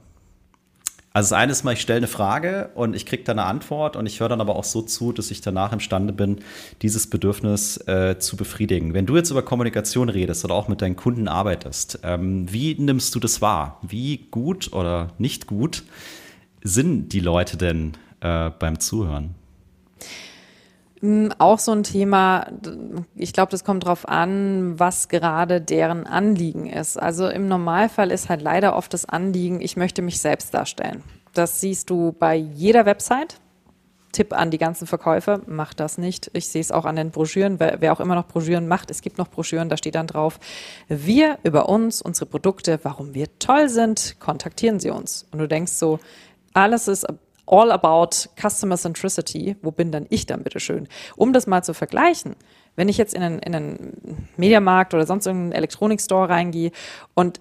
[1.14, 3.96] Also das eine ist mal, ich stelle eine Frage und ich kriege dann eine Antwort
[3.96, 6.42] und ich höre dann aber auch so zu, dass ich danach imstande bin,
[6.84, 8.94] dieses Bedürfnis äh, zu befriedigen.
[8.94, 13.16] Wenn du jetzt über Kommunikation redest oder auch mit deinen Kunden arbeitest, ähm, wie nimmst
[13.16, 13.80] du das wahr?
[13.82, 15.82] Wie gut oder nicht gut
[16.64, 19.36] sind die Leute denn äh, beim Zuhören?
[21.02, 22.48] Hm, auch so ein Thema,
[23.16, 26.98] ich glaube, das kommt darauf an, was gerade deren Anliegen ist.
[26.98, 31.04] Also im Normalfall ist halt leider oft das Anliegen, ich möchte mich selbst darstellen.
[31.34, 33.40] Das siehst du bei jeder Website.
[34.12, 36.32] Tipp an die ganzen Verkäufer, macht das nicht.
[36.34, 38.90] Ich sehe es auch an den Broschüren, wer, wer, auch immer noch Broschüren macht.
[38.90, 40.40] Es gibt noch Broschüren, da steht dann drauf,
[40.88, 45.28] wir über uns, unsere Produkte, warum wir toll sind, kontaktieren Sie uns.
[45.32, 46.00] Und du denkst so,
[46.58, 47.06] alles ist
[47.46, 49.56] all about Customer Centricity.
[49.62, 50.88] Wo bin dann ich dann bitte schön?
[51.16, 52.36] Um das mal zu vergleichen,
[52.76, 56.72] wenn ich jetzt in einen, in einen Mediamarkt oder sonst irgendeinen Elektronikstore reingehe
[57.14, 57.40] und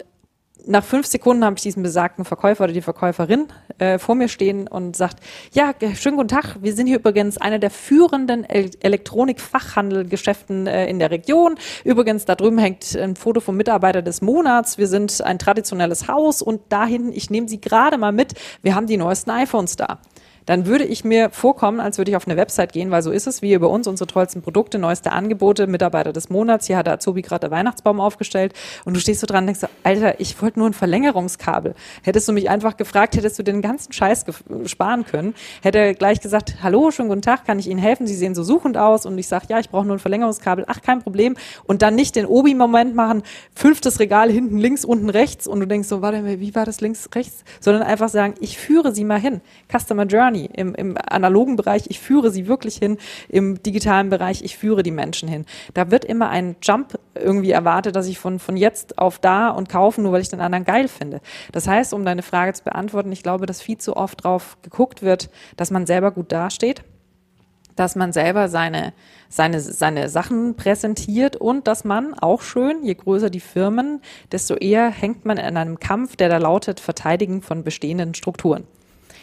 [0.67, 3.49] nach fünf Sekunden habe ich diesen besagten Verkäufer oder die Verkäuferin
[3.79, 5.21] äh, vor mir stehen und sagt,
[5.53, 10.99] ja, schönen guten Tag, wir sind hier übrigens einer der führenden El Elektronikfachhandelgeschäften äh, in
[10.99, 11.57] der Region.
[11.85, 14.77] Übrigens, da drüben hängt ein Foto vom Mitarbeiter des Monats.
[14.77, 18.75] Wir sind ein traditionelles Haus und da hinten, ich nehme Sie gerade mal mit, wir
[18.75, 20.01] haben die neuesten iPhones da
[20.47, 23.27] dann würde ich mir vorkommen, als würde ich auf eine Website gehen, weil so ist
[23.27, 26.95] es, wie über uns, unsere tollsten Produkte, neueste Angebote, Mitarbeiter des Monats, hier hat der
[26.95, 28.55] Azubi gerade der Weihnachtsbaum aufgestellt
[28.85, 31.75] und du stehst so dran und denkst, Alter, ich wollte nur ein Verlängerungskabel.
[32.03, 34.25] Hättest du mich einfach gefragt, hättest du den ganzen Scheiß
[34.67, 38.07] sparen können, hätte er gleich gesagt, hallo, schönen guten Tag, kann ich Ihnen helfen?
[38.07, 40.81] Sie sehen so suchend aus und ich sage, ja, ich brauche nur ein Verlängerungskabel, ach,
[40.81, 43.23] kein Problem und dann nicht den Obi-Moment machen,
[43.55, 47.09] fünftes Regal hinten links, unten rechts und du denkst so, warte, wie war das links,
[47.15, 47.45] rechts?
[47.61, 49.41] Sondern einfach sagen, ich führe Sie mal hin.
[49.69, 54.43] Customer Journey Journey im, im analogen Bereich, ich führe sie wirklich hin, im digitalen Bereich,
[54.43, 55.47] ich führe die Menschen hin.
[55.75, 59.69] Da wird immer ein Jump irgendwie erwartet, dass ich von, von jetzt auf da und
[59.69, 61.21] kaufen, nur weil ich den anderen geil finde.
[61.53, 65.03] Das heißt, um deine Frage zu beantworten, ich glaube, dass viel zu oft drauf geguckt
[65.03, 66.85] wird, dass man selber gut dasteht
[67.75, 68.95] dass man selber seine,
[69.29, 74.01] seine, seine Sachen präsentiert und dass man auch schön, je größer die Firmen,
[74.33, 78.67] desto eher hängt man in einem Kampf, der da lautet Verteidigen von bestehenden Strukturen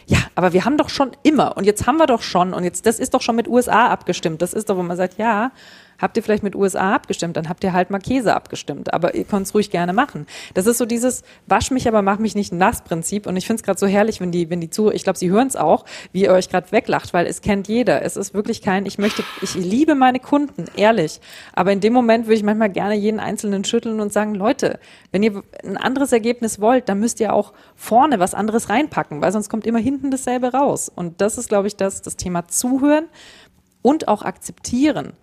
[0.06, 2.86] ja, aber wir haben doch schon immer und jetzt haben wir doch schon und jetzt,
[2.86, 4.42] das ist doch schon mit USA abgestimmt.
[4.42, 5.52] Das ist doch, wo man sagt, ja,
[6.04, 8.94] Habt ihr vielleicht mit USA abgestimmt, dann habt ihr halt mal Käse abgestimmt.
[8.94, 10.28] Aber ihr könnt es ruhig gerne machen.
[10.54, 13.26] Das ist so dieses Wasch mich, aber mach mich nicht nass Prinzip.
[13.26, 15.32] Und ich finde es gerade so herrlich, wenn die, wenn die zu, ich glaube, sie
[15.32, 18.02] hören es auch, wie ihr euch gerade weglacht, weil es kennt jeder.
[18.02, 21.22] Es ist wirklich kein, ich möchte, ich liebe meine Kunden, ehrlich.
[21.54, 24.82] Aber in dem Moment würde ich manchmal gerne jeden Einzelnen schütteln und sagen, Leute,
[25.14, 29.32] wenn ihr ein anderes Ergebnis wollt, dann müsst ihr auch vorne was anderes reinpacken, weil
[29.32, 30.92] sonst kommt immer hinten dasselbe raus.
[30.94, 33.06] Und das ist, glaube ich, das, das Thema Zuhören
[33.82, 35.14] und auch akzeptieren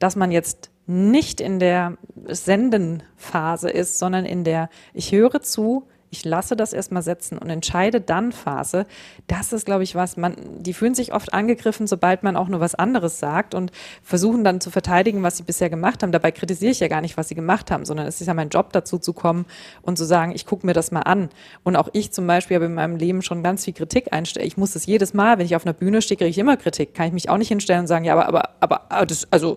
[0.00, 6.24] dass man jetzt nicht in der Sendenphase ist, sondern in der ich höre zu, ich
[6.24, 8.86] lasse das erstmal setzen und entscheide dann Phase,
[9.28, 12.60] das ist, glaube ich, was man, die fühlen sich oft angegriffen, sobald man auch nur
[12.60, 13.70] was anderes sagt und
[14.02, 16.10] versuchen dann zu verteidigen, was sie bisher gemacht haben.
[16.10, 18.48] Dabei kritisiere ich ja gar nicht, was sie gemacht haben, sondern es ist ja mein
[18.48, 19.46] Job, dazu zu kommen
[19.82, 21.30] und zu sagen, ich gucke mir das mal an.
[21.62, 24.46] Und auch ich zum Beispiel habe in meinem Leben schon ganz viel Kritik einstellen.
[24.46, 26.94] Ich muss das jedes Mal, wenn ich auf einer Bühne stehe, kriege ich immer Kritik.
[26.94, 29.56] Kann ich mich auch nicht hinstellen und sagen, ja, aber, aber, aber, aber das, also,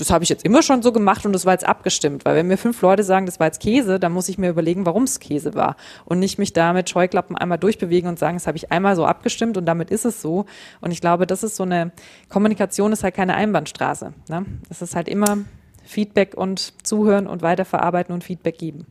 [0.00, 2.24] das habe ich jetzt immer schon so gemacht und das war jetzt abgestimmt.
[2.24, 4.86] Weil wenn mir fünf Leute sagen, das war jetzt Käse, dann muss ich mir überlegen,
[4.86, 5.76] warum es Käse war.
[6.04, 9.04] Und nicht mich da mit Scheuklappen einmal durchbewegen und sagen, das habe ich einmal so
[9.04, 10.46] abgestimmt und damit ist es so.
[10.80, 11.92] Und ich glaube, das ist so eine
[12.28, 14.12] Kommunikation ist halt keine Einbahnstraße.
[14.28, 14.46] Ne?
[14.68, 15.38] Es ist halt immer
[15.84, 18.86] Feedback und zuhören und weiterverarbeiten und Feedback geben.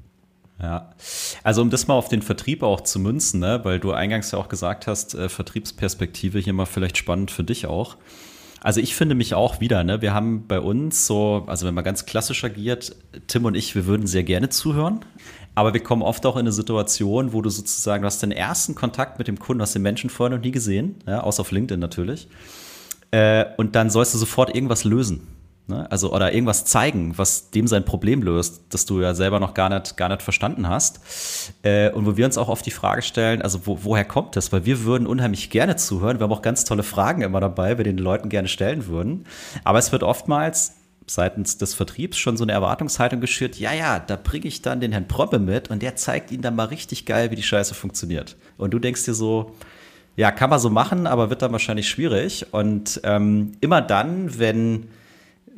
[0.61, 0.89] Ja,
[1.43, 3.61] also um das mal auf den Vertrieb auch zu münzen, ne?
[3.63, 7.65] weil du eingangs ja auch gesagt hast, äh, Vertriebsperspektive hier mal vielleicht spannend für dich
[7.65, 7.95] auch.
[8.61, 10.01] Also ich finde mich auch wieder, ne?
[10.01, 12.95] Wir haben bei uns so, also wenn man ganz klassisch agiert,
[13.27, 14.99] Tim und ich, wir würden sehr gerne zuhören.
[15.55, 18.75] Aber wir kommen oft auch in eine Situation, wo du sozusagen, du hast den ersten
[18.75, 21.79] Kontakt mit dem Kunden, hast den Menschen vorher noch nie gesehen, ja, außer auf LinkedIn
[21.79, 22.27] natürlich.
[23.11, 25.27] Äh, und dann sollst du sofort irgendwas lösen.
[25.69, 25.89] Ne?
[25.91, 29.69] Also, oder irgendwas zeigen, was dem sein Problem löst, das du ja selber noch gar
[29.69, 30.99] nicht, gar nicht verstanden hast.
[31.61, 34.51] Äh, und wo wir uns auch oft die Frage stellen, also wo, woher kommt das?
[34.51, 36.19] Weil wir würden unheimlich gerne zuhören.
[36.19, 39.25] Wir haben auch ganz tolle Fragen immer dabei, wir den Leuten gerne stellen würden.
[39.63, 40.73] Aber es wird oftmals
[41.05, 44.91] seitens des Vertriebs schon so eine Erwartungshaltung geschürt, ja, ja, da bringe ich dann den
[44.91, 48.37] Herrn Proppe mit und der zeigt ihnen dann mal richtig geil, wie die Scheiße funktioniert.
[48.57, 49.55] Und du denkst dir so,
[50.15, 52.47] ja, kann man so machen, aber wird dann wahrscheinlich schwierig.
[52.51, 54.89] Und ähm, immer dann, wenn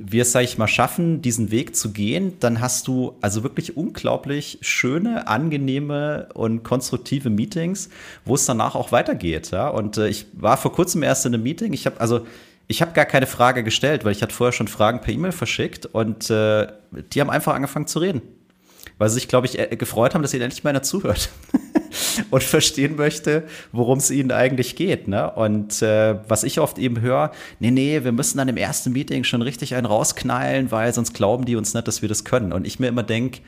[0.04, 3.78] wir es, sag ich mal, schaffen, diesen Weg zu gehen, dann hast du also wirklich
[3.78, 7.90] unglaublich schöne, angenehme und konstruktive Meetings,
[8.26, 9.52] wo es danach auch weitergeht.
[9.52, 9.68] Ja?
[9.68, 11.74] Und äh, ich war vor kurzem erst in einem Meeting.
[11.74, 12.26] Ich habe also
[12.68, 15.88] ich habe gar keine Frage gestellt, weil ich hatte vorher schon Fragen per E-Mail verschickt
[15.88, 16.68] und äh,
[17.14, 18.22] die haben einfach angefangen zu reden.
[18.98, 21.30] Weil sie sich, glaube ich, äh, gefreut haben, dass ihnen endlich mal einer zuhört
[22.30, 25.08] und verstehen möchte, worum es ihnen eigentlich geht.
[25.08, 25.30] Ne?
[25.32, 29.24] Und äh, was ich oft eben höre, nee, nee, wir müssen dann im ersten Meeting
[29.24, 32.54] schon richtig einen rausknallen, weil sonst glauben die uns nicht, dass wir das können.
[32.54, 33.42] Und ich mir immer denke,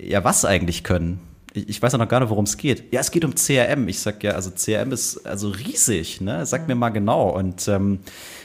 [0.00, 1.20] ja, was eigentlich können?
[1.66, 2.92] ich, weiß ja noch gar nicht, worum es geht.
[2.92, 3.88] Ja, es geht um CRM.
[3.88, 6.46] Ich sag ja, also CRM ist also riesig, ne?
[6.46, 7.30] Sag mir mal genau.
[7.30, 8.00] Und ähm,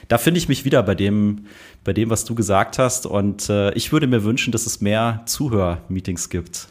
[0.07, 1.45] da finde ich mich wieder bei dem,
[1.83, 3.05] bei dem, was du gesagt hast.
[3.05, 6.67] Und äh, ich würde mir wünschen, dass es mehr Zuhörmeetings gibt.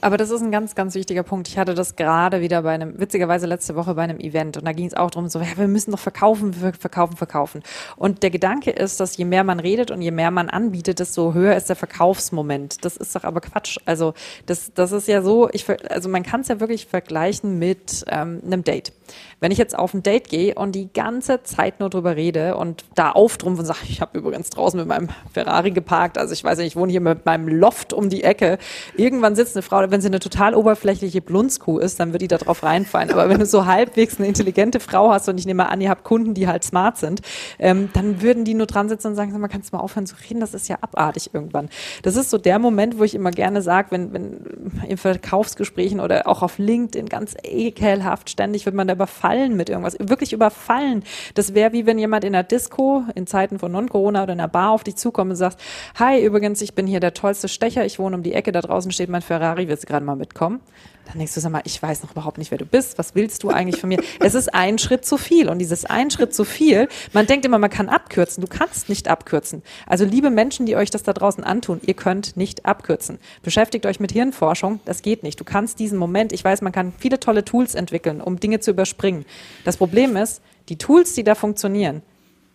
[0.00, 1.48] Aber das ist ein ganz, ganz wichtiger Punkt.
[1.48, 4.72] Ich hatte das gerade wieder bei einem, witzigerweise letzte Woche bei einem Event und da
[4.72, 7.62] ging es auch darum, so, ja, wir müssen doch verkaufen, verkaufen, verkaufen.
[7.96, 11.34] Und der Gedanke ist, dass je mehr man redet und je mehr man anbietet, desto
[11.34, 12.84] höher ist der Verkaufsmoment.
[12.84, 13.78] Das ist doch aber Quatsch.
[13.84, 14.14] Also
[14.46, 18.40] das, das ist ja so, ich, also man kann es ja wirklich vergleichen mit ähm,
[18.44, 18.92] einem Date.
[19.40, 22.84] Wenn ich jetzt auf ein Date gehe und die ganze Zeit nur drüber rede und
[22.94, 26.58] da auftrumpf und sage, ich habe übrigens draußen mit meinem Ferrari geparkt, also ich weiß
[26.58, 28.58] nicht, ich wohne hier mit meinem Loft um die Ecke.
[28.96, 32.38] Irgendwann sitzt eine Frau, wenn sie eine total oberflächliche Blunzkuh ist, dann wird die da
[32.38, 33.10] drauf reinfallen.
[33.10, 36.04] Aber wenn du so halbwegs eine intelligente Frau hast und ich nehme an, ihr habt
[36.04, 37.20] Kunden, die halt smart sind,
[37.58, 40.06] ähm, dann würden die nur dran sitzen und sagen, sag mal, kannst du mal aufhören
[40.06, 40.40] zu reden?
[40.40, 41.68] Das ist ja abartig irgendwann.
[42.02, 46.26] Das ist so der Moment, wo ich immer gerne sage, wenn, wenn in Verkaufsgesprächen oder
[46.26, 49.96] auch auf LinkedIn ganz ekelhaft ständig wird man da überfallen mit irgendwas.
[49.98, 51.04] Wirklich überfallen.
[51.34, 54.48] Das wäre wie wenn jemand in einer Disco in Zeiten von Non-Corona oder in einer
[54.48, 55.60] Bar auf dich zukommt und sagt,
[55.98, 58.92] hi, übrigens, ich bin hier der tollste Stecher, ich wohne um die Ecke, da draußen
[58.92, 60.60] steht mein Ferrari, willst du gerade mal mitkommen?
[61.06, 62.96] Dann denkst du, sag mal, ich weiß noch überhaupt nicht, wer du bist.
[62.96, 64.00] Was willst du eigentlich von mir?
[64.20, 65.48] Es ist ein Schritt zu viel.
[65.48, 68.42] Und dieses ein Schritt zu viel, man denkt immer, man kann abkürzen.
[68.42, 69.62] Du kannst nicht abkürzen.
[69.86, 73.18] Also liebe Menschen, die euch das da draußen antun, ihr könnt nicht abkürzen.
[73.42, 74.78] Beschäftigt euch mit Hirnforschung.
[74.84, 75.40] Das geht nicht.
[75.40, 78.70] Du kannst diesen Moment, ich weiß, man kann viele tolle Tools entwickeln, um Dinge zu
[78.70, 79.24] überspringen.
[79.64, 82.02] Das Problem ist, die Tools, die da funktionieren,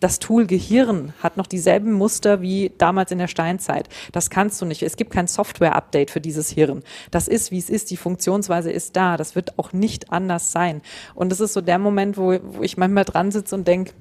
[0.00, 3.88] das Tool Gehirn hat noch dieselben Muster wie damals in der Steinzeit.
[4.12, 4.82] Das kannst du nicht.
[4.82, 6.82] Es gibt kein Software-Update für dieses Hirn.
[7.10, 7.90] Das ist, wie es ist.
[7.90, 9.16] Die Funktionsweise ist da.
[9.16, 10.82] Das wird auch nicht anders sein.
[11.14, 13.92] Und das ist so der Moment, wo, wo ich manchmal dran sitze und denke,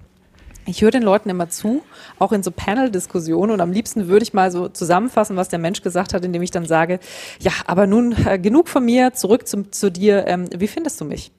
[0.67, 1.83] ich höre den Leuten immer zu,
[2.17, 5.81] auch in so Panel-Diskussionen und am liebsten würde ich mal so zusammenfassen, was der Mensch
[5.83, 6.99] gesagt hat, indem ich dann sage,
[7.39, 11.05] ja, aber nun äh, genug von mir, zurück zum, zu dir, ähm, wie findest du
[11.05, 11.31] mich?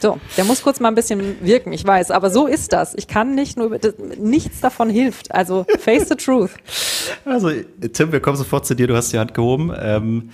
[0.00, 2.94] So, der muss kurz mal ein bisschen wirken, ich weiß, aber so ist das.
[2.94, 3.78] Ich kann nicht nur,
[4.18, 5.30] nichts davon hilft.
[5.34, 6.50] Also face the truth.
[7.26, 7.50] Also
[7.92, 9.72] Tim, wir kommen sofort zu dir, du hast die Hand gehoben.
[9.78, 10.30] Ähm,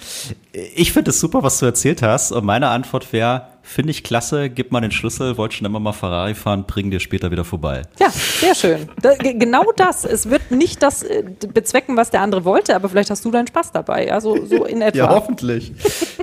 [0.53, 4.49] ich finde es super, was du erzählt hast und meine Antwort wäre, finde ich klasse,
[4.51, 7.83] gib mal den Schlüssel, wollte schon immer mal Ferrari fahren, bring dir später wieder vorbei.
[7.99, 8.89] Ja, sehr schön.
[9.03, 10.05] Da, genau das.
[10.05, 13.49] Es wird nicht das äh, bezwecken, was der andere wollte, aber vielleicht hast du deinen
[13.49, 14.07] Spaß dabei.
[14.07, 14.99] Ja, so, so in etwa.
[14.99, 15.73] ja, hoffentlich.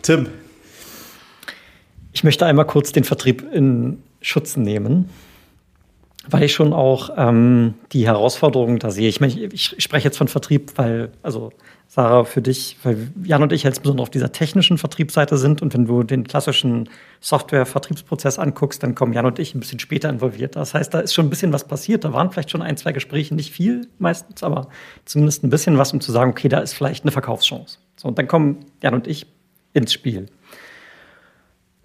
[0.01, 0.27] Tim,
[2.13, 5.09] ich möchte einmal kurz den Vertrieb in Schutz nehmen,
[6.29, 9.09] weil ich schon auch ähm, die Herausforderungen da sehe.
[9.09, 11.51] Ich meine, ich, ich spreche jetzt von Vertrieb, weil, also
[11.87, 15.85] Sarah, für dich, weil Jan und ich insbesondere auf dieser technischen Vertriebsseite sind und wenn
[15.85, 20.55] du den klassischen Software-Vertriebsprozess anguckst, dann kommen Jan und ich ein bisschen später involviert.
[20.55, 22.05] Das heißt, da ist schon ein bisschen was passiert.
[22.05, 24.69] Da waren vielleicht schon ein, zwei Gespräche, nicht viel meistens, aber
[25.05, 27.79] zumindest ein bisschen was, um zu sagen, okay, da ist vielleicht eine Verkaufschance.
[27.95, 29.27] So, und dann kommen Jan und ich
[29.73, 30.27] ins Spiel.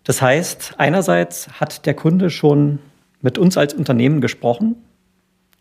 [0.09, 2.79] Das heißt, einerseits hat der Kunde schon
[3.21, 4.77] mit uns als Unternehmen gesprochen.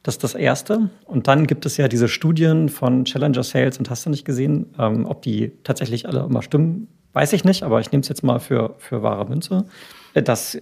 [0.04, 0.90] Das ist das Erste.
[1.04, 4.68] Und dann gibt es ja diese Studien von Challenger Sales und hast du nicht gesehen,
[4.80, 8.24] ähm, ob die tatsächlich alle immer stimmen, weiß ich nicht, aber ich nehme es jetzt
[8.24, 9.66] mal für, für wahre Münze,
[10.14, 10.58] äh, dass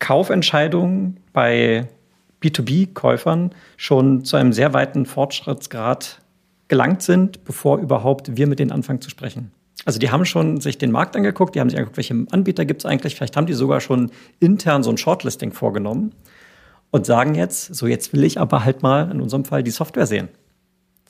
[0.00, 1.86] Kaufentscheidungen bei
[2.42, 6.20] B2B-Käufern schon zu einem sehr weiten Fortschrittsgrad
[6.66, 9.52] gelangt sind, bevor überhaupt wir mit denen anfangen zu sprechen.
[9.84, 12.82] Also die haben schon sich den Markt angeguckt, die haben sich angeguckt, welche Anbieter gibt
[12.82, 13.14] es eigentlich.
[13.14, 14.10] Vielleicht haben die sogar schon
[14.40, 16.12] intern so ein Shortlisting vorgenommen
[16.90, 20.06] und sagen jetzt, so jetzt will ich aber halt mal in unserem Fall die Software
[20.06, 20.28] sehen.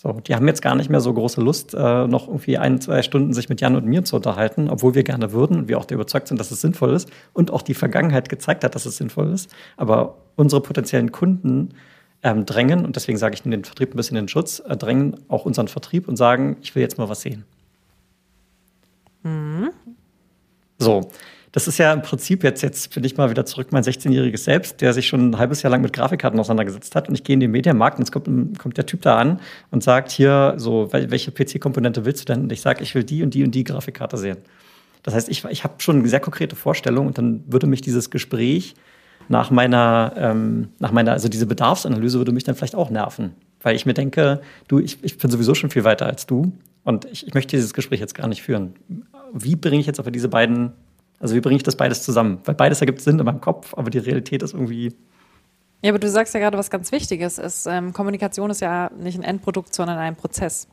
[0.00, 3.02] So, die haben jetzt gar nicht mehr so große Lust, äh, noch irgendwie ein, zwei
[3.02, 5.90] Stunden sich mit Jan und mir zu unterhalten, obwohl wir gerne würden und wir auch
[5.90, 9.33] überzeugt sind, dass es sinnvoll ist und auch die Vergangenheit gezeigt hat, dass es sinnvoll
[9.33, 9.52] ist.
[9.76, 11.70] Aber unsere potenziellen Kunden
[12.22, 15.16] ähm, drängen, und deswegen sage ich den Vertrieb ein bisschen in den Schutz, äh, drängen
[15.26, 17.44] auch unseren Vertrieb und sagen, ich will jetzt mal was sehen.
[19.22, 19.70] Mhm.
[20.78, 21.11] So,
[21.52, 24.81] das ist ja im Prinzip jetzt, jetzt bin ich mal wieder zurück, mein 16-jähriges Selbst,
[24.81, 27.09] der sich schon ein halbes Jahr lang mit Grafikkarten auseinandergesetzt hat.
[27.09, 29.40] Und ich gehe in den Medienmarkt und jetzt kommt, kommt der Typ da an
[29.70, 32.45] und sagt hier, so, welche PC-Komponente willst du denn?
[32.45, 34.38] Und ich sage, ich will die und die und die Grafikkarte sehen.
[35.03, 38.11] Das heißt, ich, ich habe schon eine sehr konkrete Vorstellung und dann würde mich dieses
[38.11, 38.74] Gespräch
[39.28, 43.34] nach meiner, ähm, nach meiner, also diese Bedarfsanalyse würde mich dann vielleicht auch nerven.
[43.62, 46.53] weil ich mir denke, du, ich, ich bin sowieso schon viel weiter als du
[46.89, 48.72] und ich, ich möchte dieses Gespräch jetzt gar nicht führen.
[49.34, 50.72] Wie bringe ich jetzt aber diese beiden,
[51.20, 52.39] also wie bringe ich das beides zusammen?
[52.47, 54.95] Weil beides ergibt Sinn in meinem Kopf, aber die Realität ist irgendwie
[55.81, 57.39] ja, aber du sagst ja gerade was ganz Wichtiges.
[57.39, 60.66] Ist, ähm, Kommunikation ist ja nicht ein Endprodukt, sondern ein Prozess.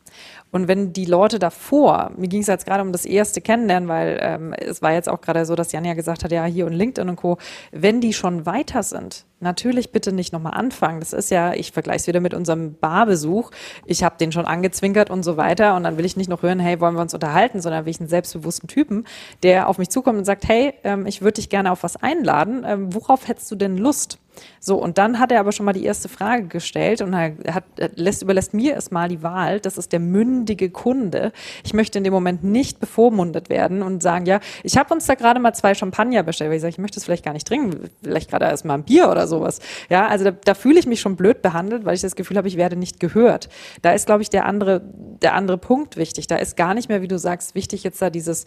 [0.51, 4.17] Und wenn die Leute davor, mir ging es jetzt gerade um das erste Kennenlernen, weil
[4.19, 6.73] ähm, es war jetzt auch gerade so, dass Jan ja gesagt hat, ja, hier und
[6.73, 7.37] LinkedIn und Co.,
[7.71, 10.99] wenn die schon weiter sind, natürlich bitte nicht nochmal anfangen.
[11.01, 13.51] Das ist ja, ich vergleiche es wieder mit unserem Barbesuch.
[13.85, 16.59] Ich habe den schon angezwinkert und so weiter und dann will ich nicht noch hören,
[16.59, 19.05] hey, wollen wir uns unterhalten, sondern will ich einen selbstbewussten Typen,
[19.43, 22.65] der auf mich zukommt und sagt, hey, ähm, ich würde dich gerne auf was einladen.
[22.65, 24.19] Ähm, worauf hättest du denn Lust?
[24.67, 27.65] So, und dann hat er aber schon mal die erste Frage gestellt und er hat,
[27.93, 29.59] lässt, überlässt mir erstmal die Wahl.
[29.59, 31.33] Das ist der mündige Kunde.
[31.63, 35.13] Ich möchte in dem Moment nicht bevormundet werden und sagen, ja, ich habe uns da
[35.13, 37.91] gerade mal zwei Champagner bestellt, weil ich sage, ich möchte es vielleicht gar nicht trinken,
[38.01, 39.59] vielleicht gerade erstmal ein Bier oder sowas.
[39.89, 42.47] Ja, also da, da fühle ich mich schon blöd behandelt, weil ich das Gefühl habe,
[42.47, 43.49] ich werde nicht gehört.
[43.83, 44.81] Da ist, glaube ich, der andere,
[45.21, 46.25] der andere Punkt wichtig.
[46.25, 48.45] Da ist gar nicht mehr, wie du sagst, wichtig jetzt da dieses,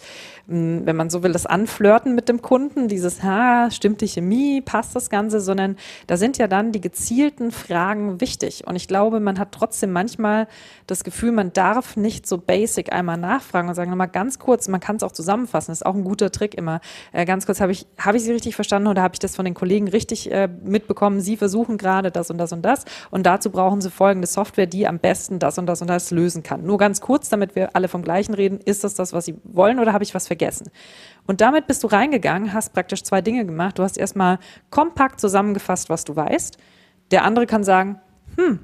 [0.49, 4.63] hm, wenn man so will, das Anflirten mit dem Kunden, dieses, ha, stimmt die Chemie,
[4.63, 5.77] passt das Ganze, sondern
[6.09, 8.67] da sind ja dann die gezielten Fragen wichtig.
[8.67, 10.49] Und ich glaube, man hat trotzdem manchmal
[10.87, 14.81] das Gefühl, man darf nicht so basic einmal nachfragen und sagen, nochmal ganz kurz, man
[14.81, 16.81] kann es auch zusammenfassen, das ist auch ein guter Trick immer.
[17.13, 19.45] Äh, ganz kurz, habe ich, hab ich Sie richtig verstanden oder habe ich das von
[19.45, 21.21] den Kollegen richtig äh, mitbekommen?
[21.21, 24.89] Sie versuchen gerade das und das und das und dazu brauchen Sie folgende Software, die
[24.89, 26.65] am besten das und das und das lösen kann.
[26.65, 29.79] Nur ganz kurz, damit wir alle vom Gleichen reden, ist das das, was Sie wollen
[29.79, 30.71] oder habe ich was vergessen?
[31.29, 33.79] Und damit bist du reingegangen, hast praktisch zwei Dinge gemacht.
[33.79, 34.39] Du hast erstmal
[34.71, 36.57] kompakt zusammengefasst, was du weißt.
[37.11, 38.01] Der andere kann sagen,
[38.37, 38.61] hm,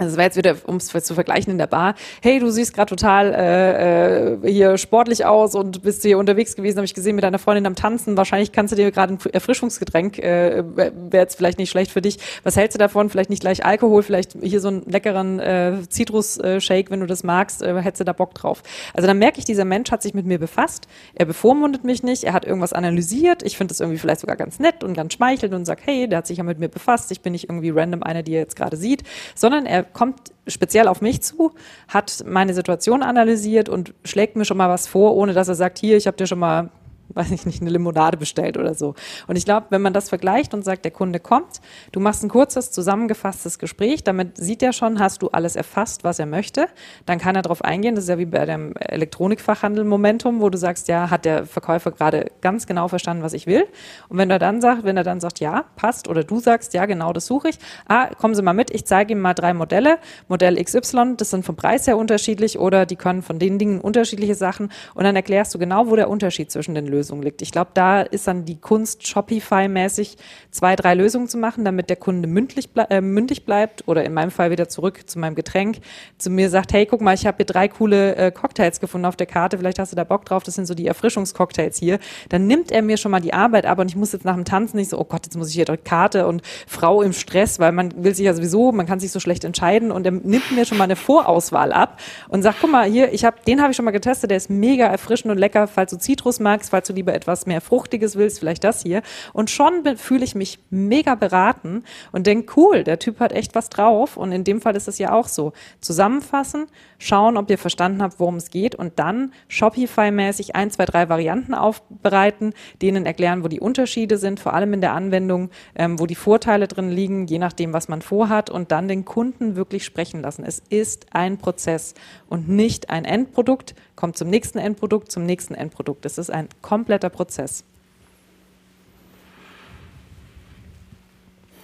[0.00, 2.72] also es war jetzt wieder, um es zu vergleichen in der Bar, hey, du siehst
[2.72, 7.16] gerade total äh, äh, hier sportlich aus und bist hier unterwegs gewesen, habe ich gesehen
[7.16, 8.16] mit deiner Freundin am Tanzen.
[8.16, 12.18] Wahrscheinlich kannst du dir gerade ein Erfrischungsgetränk, äh, wäre jetzt vielleicht nicht schlecht für dich.
[12.44, 13.10] Was hältst du davon?
[13.10, 17.62] Vielleicht nicht gleich Alkohol, vielleicht hier so einen leckeren äh, Zitrus-Shake, wenn du das magst,
[17.62, 18.62] äh, hättest du da Bock drauf.
[18.94, 22.24] Also dann merke ich, dieser Mensch hat sich mit mir befasst, er bevormundet mich nicht,
[22.24, 25.52] er hat irgendwas analysiert, ich finde das irgendwie vielleicht sogar ganz nett und ganz schmeichelnd
[25.52, 28.02] und sagt, hey, der hat sich ja mit mir befasst, ich bin nicht irgendwie random
[28.02, 29.02] einer, die er jetzt gerade sieht,
[29.34, 31.52] sondern er kommt speziell auf mich zu,
[31.88, 35.78] hat meine Situation analysiert und schlägt mir schon mal was vor, ohne dass er sagt,
[35.78, 36.70] hier, ich habe dir schon mal
[37.14, 38.94] weiß ich nicht, eine Limonade bestellt oder so.
[39.26, 41.60] Und ich glaube, wenn man das vergleicht und sagt, der Kunde kommt,
[41.92, 46.18] du machst ein kurzes, zusammengefasstes Gespräch, damit sieht er schon, hast du alles erfasst, was
[46.18, 46.68] er möchte,
[47.06, 47.94] dann kann er darauf eingehen.
[47.94, 51.90] Das ist ja wie bei dem Elektronikfachhandel Momentum, wo du sagst, ja, hat der Verkäufer
[51.90, 53.66] gerade ganz genau verstanden, was ich will.
[54.08, 56.86] Und wenn er dann sagt, wenn er dann sagt, ja, passt, oder du sagst, ja,
[56.86, 57.58] genau, das suche ich,
[57.88, 59.98] ah, kommen Sie mal mit, ich zeige ihm mal drei Modelle,
[60.28, 64.34] Modell XY, das sind vom Preis her unterschiedlich oder die können von den Dingen unterschiedliche
[64.34, 67.40] Sachen und dann erklärst du genau, wo der Unterschied zwischen den Lösungen Lösung liegt.
[67.40, 70.16] Ich glaube, da ist dann die Kunst, Shopify-mäßig
[70.50, 74.12] zwei, drei Lösungen zu machen, damit der Kunde mündlich, ble äh, mündig bleibt oder in
[74.12, 75.78] meinem Fall wieder zurück zu meinem Getränk,
[76.18, 79.16] zu mir sagt, hey, guck mal, ich habe hier drei coole äh, Cocktails gefunden auf
[79.16, 81.98] der Karte, vielleicht hast du da Bock drauf, das sind so die Erfrischungscocktails hier.
[82.28, 84.44] Dann nimmt er mir schon mal die Arbeit ab und ich muss jetzt nach dem
[84.44, 87.58] Tanzen nicht so, oh Gott, jetzt muss ich hier die Karte und Frau im Stress,
[87.58, 90.52] weil man will sich ja sowieso, man kann sich so schlecht entscheiden und er nimmt
[90.52, 91.98] mir schon mal eine Vorauswahl ab
[92.28, 94.50] und sagt, guck mal, hier, ich habe, den habe ich schon mal getestet, der ist
[94.50, 98.16] mega erfrischend und lecker, falls du Zitrus magst, falls du du lieber etwas mehr Fruchtiges
[98.16, 99.02] willst, vielleicht das hier.
[99.32, 103.68] Und schon fühle ich mich mega beraten und denke, cool, der Typ hat echt was
[103.68, 104.16] drauf.
[104.16, 105.52] Und in dem Fall ist es ja auch so.
[105.80, 106.66] Zusammenfassen,
[106.98, 111.54] schauen, ob ihr verstanden habt, worum es geht und dann Shopify-mäßig ein, zwei, drei Varianten
[111.54, 116.14] aufbereiten, denen erklären, wo die Unterschiede sind, vor allem in der Anwendung, ähm, wo die
[116.14, 120.44] Vorteile drin liegen, je nachdem, was man vorhat und dann den Kunden wirklich sprechen lassen.
[120.44, 121.94] Es ist ein Prozess
[122.28, 126.06] und nicht ein Endprodukt, kommt zum nächsten Endprodukt, zum nächsten Endprodukt.
[126.06, 127.64] Es ist ein kompletter Prozess.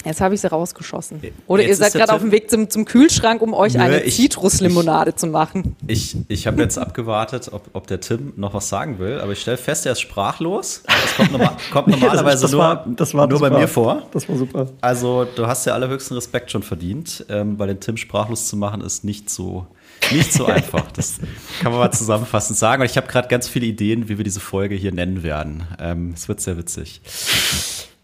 [0.04, 1.20] Jetzt habe ich sie rausgeschossen.
[1.46, 4.04] Oder jetzt ihr seid gerade auf dem Weg zum, zum Kühlschrank, um euch Nö, eine
[4.04, 5.76] Zitruslimonade zu machen.
[5.86, 9.40] Ich, ich habe jetzt abgewartet, ob, ob der Tim noch was sagen will, aber ich
[9.40, 10.82] stelle fest, er ist sprachlos.
[10.86, 14.02] Das kommt, normal, kommt normalerweise das, das war, das war, nur, nur bei mir vor.
[14.12, 14.68] Das war super.
[14.80, 18.80] Also du hast ja allerhöchsten Respekt schon verdient, ähm, weil den Tim sprachlos zu machen
[18.80, 19.66] ist nicht so
[20.10, 20.90] nicht so einfach.
[20.92, 21.18] Das
[21.60, 22.82] kann man mal zusammenfassend sagen.
[22.82, 25.66] Und ich habe gerade ganz viele Ideen, wie wir diese Folge hier nennen werden.
[25.78, 27.00] Ähm, es wird sehr witzig.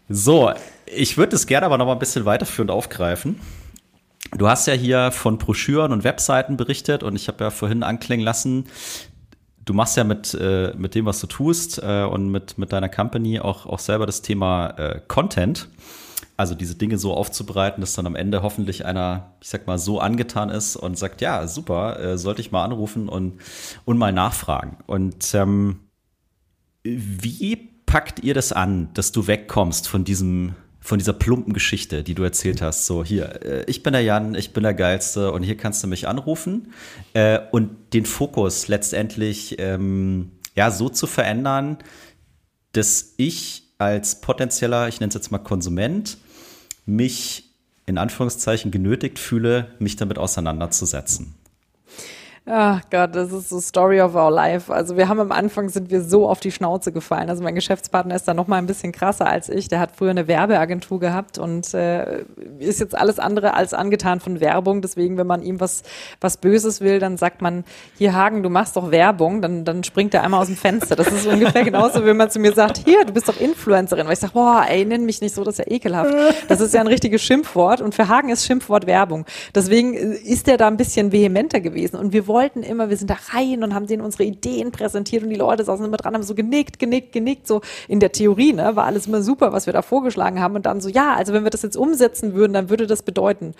[0.09, 0.51] So,
[0.85, 3.39] ich würde es gerne aber noch mal ein bisschen weiterführend aufgreifen.
[4.37, 8.25] Du hast ja hier von Broschüren und Webseiten berichtet und ich habe ja vorhin anklingen
[8.25, 8.65] lassen,
[9.65, 12.89] du machst ja mit, äh, mit dem, was du tust äh, und mit, mit deiner
[12.89, 15.69] Company auch, auch selber das Thema äh, Content.
[16.35, 19.99] Also diese Dinge so aufzubereiten, dass dann am Ende hoffentlich einer, ich sag mal, so
[19.99, 23.39] angetan ist und sagt, ja, super, äh, sollte ich mal anrufen und,
[23.85, 24.77] und mal nachfragen.
[24.87, 25.79] Und ähm,
[26.83, 27.55] wie
[27.85, 32.23] packt ihr das an, dass du wegkommst von diesem von dieser plumpen Geschichte, die du
[32.23, 32.85] erzählt hast.
[32.85, 35.87] So, hier, äh, ich bin der Jan, ich bin der Geilste und hier kannst du
[35.87, 36.73] mich anrufen.
[37.13, 41.77] Äh, und den Fokus letztendlich ähm, ja, so zu verändern,
[42.73, 46.17] dass ich als potenzieller, ich nenne es jetzt mal Konsument,
[46.85, 47.49] mich
[47.85, 51.35] in Anführungszeichen genötigt fühle, mich damit auseinanderzusetzen.
[52.45, 54.71] Ach Gott, das ist so Story of our life.
[54.73, 57.29] Also wir haben am Anfang sind wir so auf die Schnauze gefallen.
[57.29, 59.69] Also mein Geschäftspartner ist da noch mal ein bisschen krasser als ich.
[59.69, 62.25] Der hat früher eine Werbeagentur gehabt und äh,
[62.59, 64.81] ist jetzt alles andere als angetan von Werbung.
[64.81, 65.83] Deswegen, wenn man ihm was
[66.19, 67.63] was Böses will, dann sagt man:
[67.97, 69.41] Hier Hagen, du machst doch Werbung.
[69.41, 70.97] Dann dann springt er einmal aus dem Fenster.
[70.97, 74.05] Das ist ungefähr genauso, wenn man zu mir sagt: Hier, du bist doch Influencerin.
[74.05, 76.13] Weil ich sage: Boah, ey, nenn mich nicht so, das ist ja ekelhaft.
[76.49, 79.25] Das ist ja ein richtiges Schimpfwort und für Hagen ist Schimpfwort Werbung.
[79.55, 83.17] Deswegen ist er da ein bisschen vehementer gewesen und wir wollten immer, wir sind da
[83.31, 86.33] rein und haben denen unsere Ideen präsentiert und die Leute saßen immer dran, haben so
[86.35, 89.83] genickt, genickt, genickt, so in der Theorie, ne, war alles immer super, was wir da
[89.83, 92.87] vorgeschlagen haben und dann so, ja, also wenn wir das jetzt umsetzen würden, dann würde
[92.87, 93.53] das bedeuten.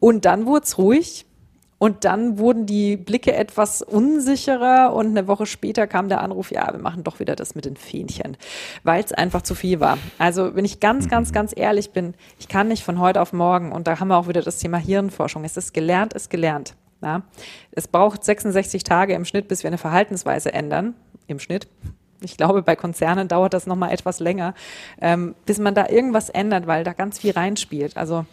[0.00, 1.26] Und dann wurde es ruhig
[1.78, 6.72] und dann wurden die Blicke etwas unsicherer und eine Woche später kam der Anruf, ja,
[6.72, 8.36] wir machen doch wieder das mit den Fähnchen,
[8.82, 9.98] weil es einfach zu viel war.
[10.18, 13.72] Also wenn ich ganz, ganz, ganz ehrlich bin, ich kann nicht von heute auf morgen,
[13.72, 16.74] und da haben wir auch wieder das Thema Hirnforschung, es ist gelernt, ist gelernt.
[17.02, 17.22] Ja?
[17.70, 20.94] Es braucht 66 Tage im Schnitt, bis wir eine Verhaltensweise ändern.
[21.26, 21.68] Im Schnitt.
[22.20, 24.54] Ich glaube, bei Konzernen dauert das nochmal etwas länger,
[25.00, 27.96] ähm, bis man da irgendwas ändert, weil da ganz viel reinspielt.
[27.96, 28.26] Also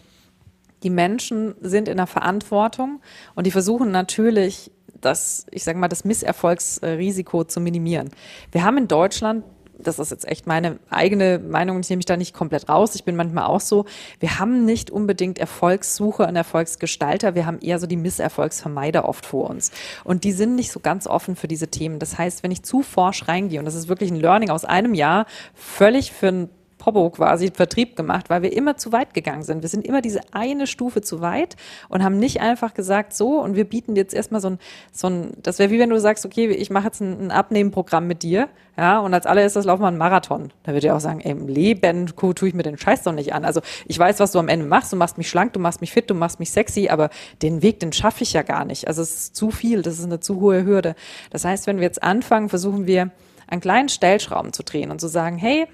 [0.82, 3.00] die Menschen sind in der Verantwortung
[3.34, 8.10] und die versuchen natürlich, das, ich sage mal, das Misserfolgsrisiko zu minimieren.
[8.50, 9.44] Wir haben in Deutschland
[9.78, 12.94] das ist jetzt echt meine eigene Meinung, ich nehme mich da nicht komplett raus.
[12.94, 13.84] Ich bin manchmal auch so,
[14.20, 19.50] wir haben nicht unbedingt Erfolgssucher und Erfolgsgestalter, wir haben eher so die Misserfolgsvermeider oft vor
[19.50, 19.70] uns.
[20.04, 21.98] Und die sind nicht so ganz offen für diese Themen.
[21.98, 24.94] Das heißt, wenn ich zu forsch reingehe, und das ist wirklich ein Learning aus einem
[24.94, 26.48] Jahr, völlig für ein
[26.78, 29.62] Popo quasi Vertrieb gemacht, weil wir immer zu weit gegangen sind.
[29.62, 31.56] Wir sind immer diese eine Stufe zu weit
[31.88, 34.58] und haben nicht einfach gesagt, so, und wir bieten jetzt erstmal so ein,
[34.92, 38.06] so ein, das wäre wie wenn du sagst, okay, ich mache jetzt ein, ein Abnehmenprogramm
[38.06, 40.52] mit dir, ja, und als allererstes laufen wir einen Marathon.
[40.64, 43.32] Da würde ich auch sagen, ey, im Leben tue ich mir den Scheiß doch nicht
[43.32, 43.46] an.
[43.46, 45.92] Also ich weiß, was du am Ende machst, du machst mich schlank, du machst mich
[45.92, 47.08] fit, du machst mich sexy, aber
[47.40, 48.86] den Weg, den schaffe ich ja gar nicht.
[48.86, 50.94] Also es ist zu viel, das ist eine zu hohe Hürde.
[51.30, 53.10] Das heißt, wenn wir jetzt anfangen, versuchen wir,
[53.48, 55.66] einen kleinen Stellschrauben zu drehen und zu sagen, hey,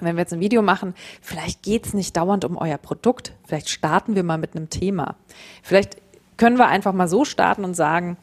[0.00, 3.32] wenn wir jetzt ein Video machen, vielleicht geht es nicht dauernd um euer Produkt.
[3.46, 5.16] Vielleicht starten wir mal mit einem Thema.
[5.62, 5.96] Vielleicht
[6.36, 8.16] können wir einfach mal so starten und sagen,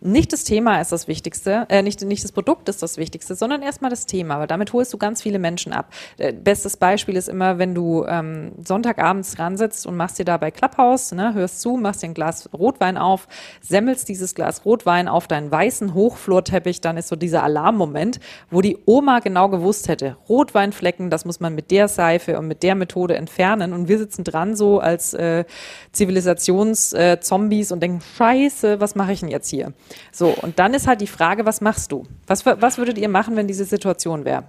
[0.00, 3.62] nicht das Thema ist das Wichtigste, äh, nicht, nicht das Produkt ist das Wichtigste, sondern
[3.62, 5.92] erstmal das Thema, weil damit holst du ganz viele Menschen ab.
[6.18, 10.36] Äh, bestes Beispiel ist immer, wenn du ähm, Sonntagabends dran sitzt und machst dir da
[10.36, 13.26] bei Clubhouse, ne, hörst zu, machst dir ein Glas Rotwein auf,
[13.62, 18.20] semmelst dieses Glas Rotwein auf deinen weißen Hochflorteppich, dann ist so dieser Alarmmoment,
[18.50, 22.62] wo die Oma genau gewusst hätte, Rotweinflecken, das muss man mit der Seife und mit
[22.62, 25.44] der Methode entfernen und wir sitzen dran so als äh,
[25.92, 29.72] Zivilisationszombies äh, und denken, scheiße, was mache ich denn jetzt hier?
[30.12, 32.04] So, und dann ist halt die Frage, was machst du?
[32.26, 34.44] Was, was würdet ihr machen, wenn diese Situation wäre?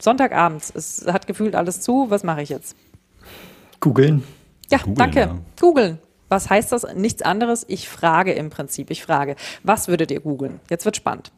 [0.00, 2.76] Sonntagabends, es hat gefühlt alles zu, was mache ich jetzt?
[3.80, 4.24] Googeln.
[4.70, 5.20] Ja, Googlen, danke.
[5.20, 5.38] Ja.
[5.60, 5.98] Googeln.
[6.28, 6.86] Was heißt das?
[6.94, 7.64] Nichts anderes.
[7.68, 8.90] Ich frage im Prinzip.
[8.90, 10.60] Ich frage, was würdet ihr googeln?
[10.68, 11.32] Jetzt wird spannend.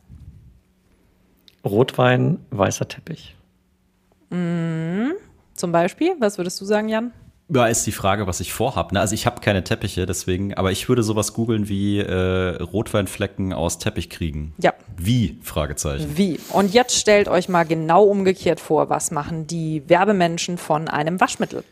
[1.64, 3.36] Rotwein, weißer Teppich.
[4.30, 5.12] Mhm.
[5.54, 7.12] Zum Beispiel, was würdest du sagen, Jan?
[7.52, 8.92] Ja, ist die Frage, was ich vorhab.
[8.92, 9.00] Ne?
[9.00, 13.78] Also ich habe keine Teppiche, deswegen, aber ich würde sowas googeln wie äh, Rotweinflecken aus
[13.78, 14.54] Teppich kriegen.
[14.58, 14.72] Ja.
[14.96, 15.38] Wie?
[15.42, 16.16] Fragezeichen.
[16.16, 16.38] Wie?
[16.52, 21.64] Und jetzt stellt euch mal genau umgekehrt vor, was machen die Werbemenschen von einem Waschmittel?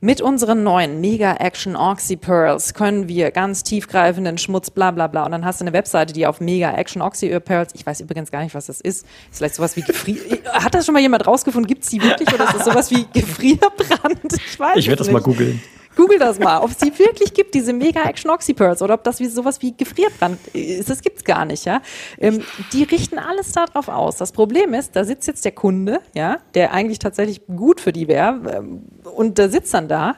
[0.00, 5.24] Mit unseren neuen Mega Action Oxy Pearls können wir ganz tiefgreifenden Schmutz, bla bla bla.
[5.24, 8.30] Und dann hast du eine Webseite, die auf Mega Action Oxy Pearls, ich weiß übrigens
[8.30, 9.06] gar nicht, was das ist.
[9.30, 10.18] Ist vielleicht sowas wie Gefrier.
[10.52, 11.66] Hat das schon mal jemand rausgefunden?
[11.66, 14.34] Gibt es die wirklich oder ist das sowas wie Gefrierbrand?
[14.34, 15.62] Ich weiß Ich werde das mal googeln.
[15.96, 19.04] Google das mal, ob es die wirklich gibt, diese Mega Action Oxy Pearls, oder ob
[19.04, 20.88] das wie sowas wie Gefrierbrand ist.
[20.88, 21.80] Das gibt's gar nicht, ja.
[22.18, 22.42] Ähm,
[22.72, 24.16] die richten alles darauf aus.
[24.16, 28.08] Das Problem ist, da sitzt jetzt der Kunde, ja, der eigentlich tatsächlich gut für die
[28.08, 30.16] wäre, ähm, und der sitzt dann da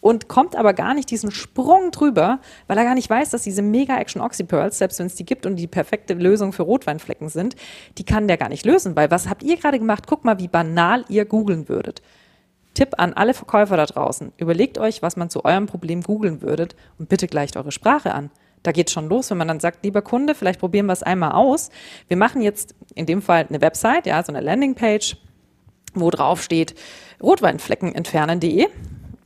[0.00, 3.62] und kommt aber gar nicht diesen Sprung drüber, weil er gar nicht weiß, dass diese
[3.62, 7.28] Mega Action Oxy Pearls, selbst wenn es die gibt und die perfekte Lösung für Rotweinflecken
[7.28, 7.54] sind,
[7.98, 10.04] die kann der gar nicht lösen, weil was habt ihr gerade gemacht?
[10.06, 12.02] Guck mal, wie banal ihr googeln würdet.
[12.80, 14.32] Tipp an alle Verkäufer da draußen.
[14.38, 18.30] Überlegt euch, was man zu eurem Problem googeln würdet und bitte gleicht eure Sprache an.
[18.62, 21.32] Da geht schon los, wenn man dann sagt, lieber Kunde, vielleicht probieren wir es einmal
[21.32, 21.68] aus.
[22.08, 25.18] Wir machen jetzt in dem Fall eine Website, ja, so eine Landingpage,
[25.92, 26.74] wo drauf steht
[27.22, 28.68] rotweinfleckenentfernen.de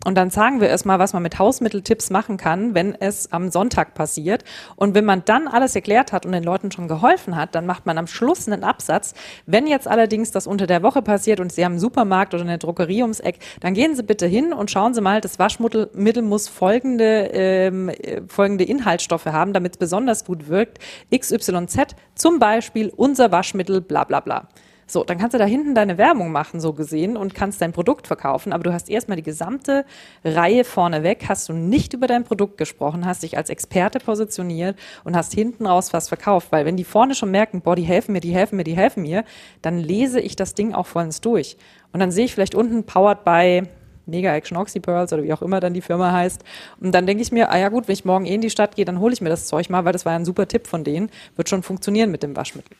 [0.05, 3.95] Und dann sagen wir erstmal, was man mit Hausmitteltipps machen kann, wenn es am Sonntag
[3.95, 4.45] passiert.
[4.77, 7.87] Und wenn man dann alles erklärt hat und den Leuten schon geholfen hat, dann macht
[7.87, 9.15] man am Schluss einen Absatz.
[9.47, 12.59] Wenn jetzt allerdings das unter der Woche passiert und Sie haben einen Supermarkt oder eine
[12.59, 16.49] Drogerie ums Eck, dann gehen Sie bitte hin und schauen Sie mal, das Waschmittel muss
[16.49, 17.91] folgende, ähm,
[18.29, 20.79] folgende Inhaltsstoffe haben, damit es besonders gut wirkt.
[21.15, 24.49] XYZ, zum Beispiel unser Waschmittel, bla bla bla.
[24.87, 28.07] So, dann kannst du da hinten deine Werbung machen, so gesehen, und kannst dein Produkt
[28.07, 29.85] verkaufen, aber du hast erstmal die gesamte
[30.25, 35.17] Reihe vorneweg, hast du nicht über dein Produkt gesprochen, hast dich als Experte positioniert und
[35.17, 38.21] hast hinten raus was verkauft, weil wenn die vorne schon merken, boah, die helfen mir,
[38.21, 39.25] die helfen mir, die helfen mir,
[39.63, 41.57] dann lese ich das Ding auch vollends durch.
[41.93, 43.63] Und dann sehe ich vielleicht unten powered by
[44.07, 46.45] Mega Action Oxy Pearls oder wie auch immer dann die Firma heißt.
[46.81, 48.77] Und dann denke ich mir, ah ja gut, wenn ich morgen eh in die Stadt
[48.77, 50.67] gehe, dann hole ich mir das Zeug mal, weil das war ja ein super Tipp
[50.67, 51.11] von denen.
[51.37, 52.77] Wird schon funktionieren mit dem Waschmittel.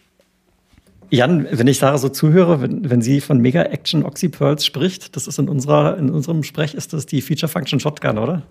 [1.15, 5.17] Jan, wenn ich Sarah so zuhöre, wenn, wenn sie von Mega Action Oxy Pearls spricht,
[5.17, 8.43] das ist in unserer, in unserem Sprech ist das die Feature Function Shotgun, oder?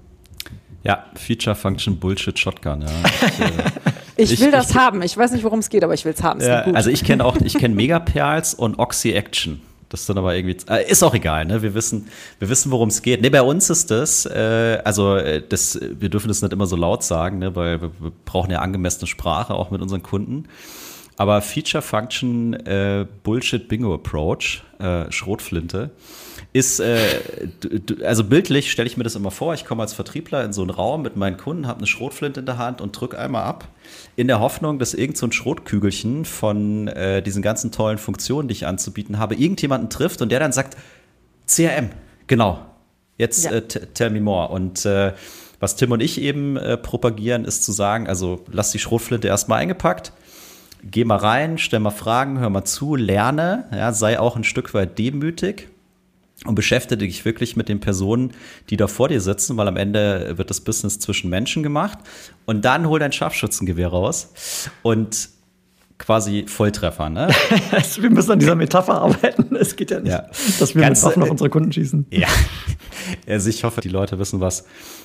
[0.84, 2.88] Ja, Feature Function Bullshit Shotgun, ja.
[4.16, 5.01] Ich, äh, ich will das ich, haben.
[5.01, 6.39] Ich weiß nicht, worum es geht, aber ich will es haben.
[6.39, 9.59] Ja, also ich kenne auch, ich kenne Mega Perls und Oxy Action.
[9.89, 11.61] Das ist dann aber irgendwie, äh, ist auch egal, ne?
[11.61, 12.07] Wir wissen,
[12.39, 13.22] wir wissen, worum es geht.
[13.22, 16.76] Ne, bei uns ist das, äh, also äh, das, wir dürfen das nicht immer so
[16.76, 17.55] laut sagen, ne?
[17.55, 20.45] Weil wir, wir brauchen ja angemessene Sprache auch mit unseren Kunden.
[21.16, 25.91] Aber Feature Function äh, Bullshit Bingo Approach, äh, Schrotflinte,
[26.53, 27.20] ist, äh,
[28.03, 30.72] also bildlich stelle ich mir das immer vor, ich komme als Vertriebler in so einen
[30.72, 33.68] Raum mit meinen Kunden, habe eine Schrotflinte in der Hand und drücke einmal ab,
[34.16, 38.53] in der Hoffnung, dass irgend so ein Schrotkügelchen von äh, diesen ganzen tollen Funktionen, die
[38.53, 40.78] ich anzubieten habe, irgendjemanden trifft und der dann sagt,
[41.47, 41.89] CRM,
[42.26, 42.66] genau,
[43.18, 43.51] jetzt ja.
[43.51, 44.49] äh, tell me more.
[44.49, 45.14] Und äh,
[45.59, 50.11] was Tim und ich eben propagieren, ist zu sagen, also lass die Schrotflinte erstmal eingepackt,
[50.84, 54.73] geh mal rein, stell mal Fragen, hör mal zu, lerne, ja, sei auch ein Stück
[54.73, 55.69] weit demütig
[56.45, 58.31] und beschäftige dich wirklich mit den Personen,
[58.69, 61.99] die da vor dir sitzen, weil am Ende wird das Business zwischen Menschen gemacht.
[62.45, 65.29] Und dann hol dein Scharfschützengewehr raus und
[65.99, 67.09] quasi Volltreffer.
[67.09, 67.29] Ne?
[67.97, 69.55] wir müssen an dieser Metapher arbeiten.
[69.55, 70.25] Es geht ja nicht, ja.
[70.59, 72.07] dass wir Ganz, mit Waffen auf unsere Kunden schießen.
[72.11, 72.27] Ja.
[73.27, 74.63] Also ich hoffe, die Leute wissen, was,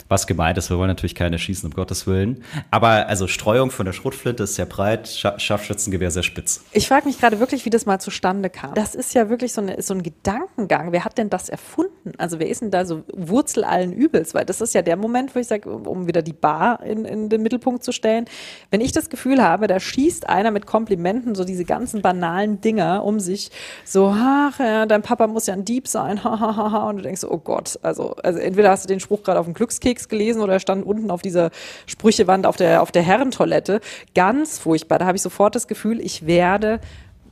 [0.08, 0.70] was gemeint ist.
[0.70, 2.42] Wir wollen natürlich keine schießen, um Gottes Willen.
[2.70, 6.64] Aber also Streuung von der Schrotflinte ist sehr breit, Scharfschützengewehr sehr spitz.
[6.72, 8.74] Ich frage mich gerade wirklich, wie das mal zustande kam.
[8.74, 10.92] Das ist ja wirklich so, eine, so ein Gedankengang.
[10.92, 12.12] Wer hat denn das erfunden?
[12.16, 14.34] Also wer ist denn da so Wurzel allen Übels?
[14.34, 17.28] Weil das ist ja der Moment, wo ich sage, um wieder die Bar in, in
[17.28, 18.24] den Mittelpunkt zu stellen.
[18.70, 23.04] Wenn ich das Gefühl habe, da schießt einer mit Komplimenten so diese ganzen banalen Dinger
[23.04, 23.50] um sich,
[23.84, 26.78] so, ach ja, dein Papa muss ja ein Dieb sein, hahaha.
[26.88, 29.54] Und du denkst, oh Gott, also, also entweder hast du den Spruch gerade auf dem
[29.54, 31.50] Glückskeks Keks gelesen oder stand unten auf dieser
[31.86, 33.80] Sprüchewand auf der, auf der Herrentoilette.
[34.14, 34.98] Ganz furchtbar.
[34.98, 36.80] Da habe ich sofort das Gefühl, ich werde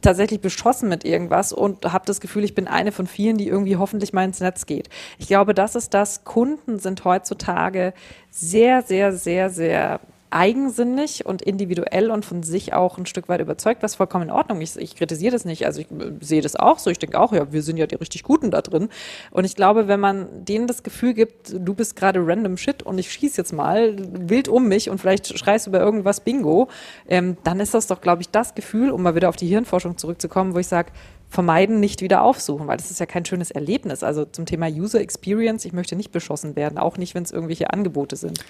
[0.03, 3.77] tatsächlich beschossen mit irgendwas und habe das Gefühl, ich bin eine von vielen, die irgendwie
[3.77, 4.89] hoffentlich mal ins Netz geht.
[5.19, 6.25] Ich glaube, das ist das.
[6.25, 7.95] Kunden sind heutzutage
[8.31, 10.01] sehr, sehr, sehr, sehr
[10.31, 14.61] eigensinnig und individuell und von sich auch ein Stück weit überzeugt, was vollkommen in Ordnung
[14.61, 14.77] ist.
[14.77, 15.67] Ich, ich kritisiere das nicht.
[15.67, 16.91] Also ich äh, sehe das auch so.
[16.91, 18.89] Ich denke auch, ja, wir sind ja die richtig Guten da drin.
[19.31, 22.99] Und ich glaube, wenn man denen das Gefühl gibt, du bist gerade random Shit und
[22.99, 26.69] ich schieße jetzt mal wild um mich und vielleicht schreist du über irgendwas Bingo,
[27.09, 29.97] ähm, dann ist das doch, glaube ich, das Gefühl, um mal wieder auf die Hirnforschung
[29.97, 30.91] zurückzukommen, wo ich sage,
[31.29, 34.03] vermeiden, nicht wieder aufsuchen, weil das ist ja kein schönes Erlebnis.
[34.03, 37.73] Also zum Thema User Experience, ich möchte nicht beschossen werden, auch nicht, wenn es irgendwelche
[37.73, 38.45] Angebote sind.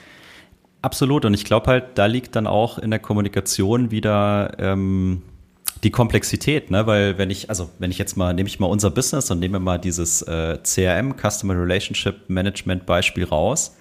[0.86, 1.24] Absolut.
[1.24, 5.22] Und ich glaube halt, da liegt dann auch in der Kommunikation wieder ähm,
[5.82, 6.86] die Komplexität, ne?
[6.86, 9.58] Weil wenn ich, also wenn ich jetzt mal, nehme ich mal unser Business und nehme
[9.58, 13.76] mal dieses äh, CRM, Customer Relationship Management Beispiel raus.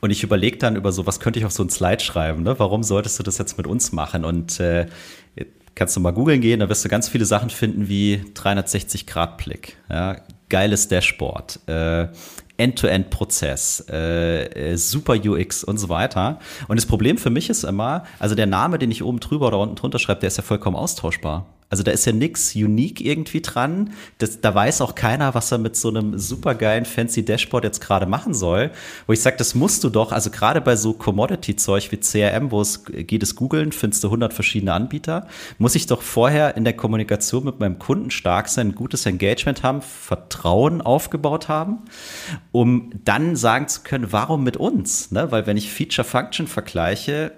[0.00, 2.56] Und ich überlege dann über so, was könnte ich auf so ein Slide schreiben, ne?
[2.60, 4.24] Warum solltest du das jetzt mit uns machen?
[4.24, 4.86] Und äh,
[5.74, 10.18] kannst du mal googeln gehen, da wirst du ganz viele Sachen finden wie 360-Grad-Blick, ja?
[10.48, 12.06] geiles Dashboard, äh,
[12.56, 16.38] End-to-End-Prozess, äh, äh super UX und so weiter.
[16.68, 19.58] Und das Problem für mich ist immer, also der Name, den ich oben drüber oder
[19.58, 21.46] unten drunter schreibe, der ist ja vollkommen austauschbar.
[21.68, 23.90] Also da ist ja nichts unique irgendwie dran.
[24.18, 28.06] Das, da weiß auch keiner, was er mit so einem supergeilen fancy Dashboard jetzt gerade
[28.06, 28.70] machen soll.
[29.06, 32.60] Wo ich sage, das musst du doch, also gerade bei so Commodity-Zeug wie CRM, wo
[32.60, 35.26] es geht es googeln, findest du 100 verschiedene Anbieter,
[35.58, 39.62] muss ich doch vorher in der Kommunikation mit meinem Kunden stark sein, ein gutes Engagement
[39.64, 41.78] haben, Vertrauen aufgebaut haben,
[42.52, 45.10] um dann sagen zu können, warum mit uns?
[45.10, 45.32] Ne?
[45.32, 47.32] Weil wenn ich Feature-Function vergleiche,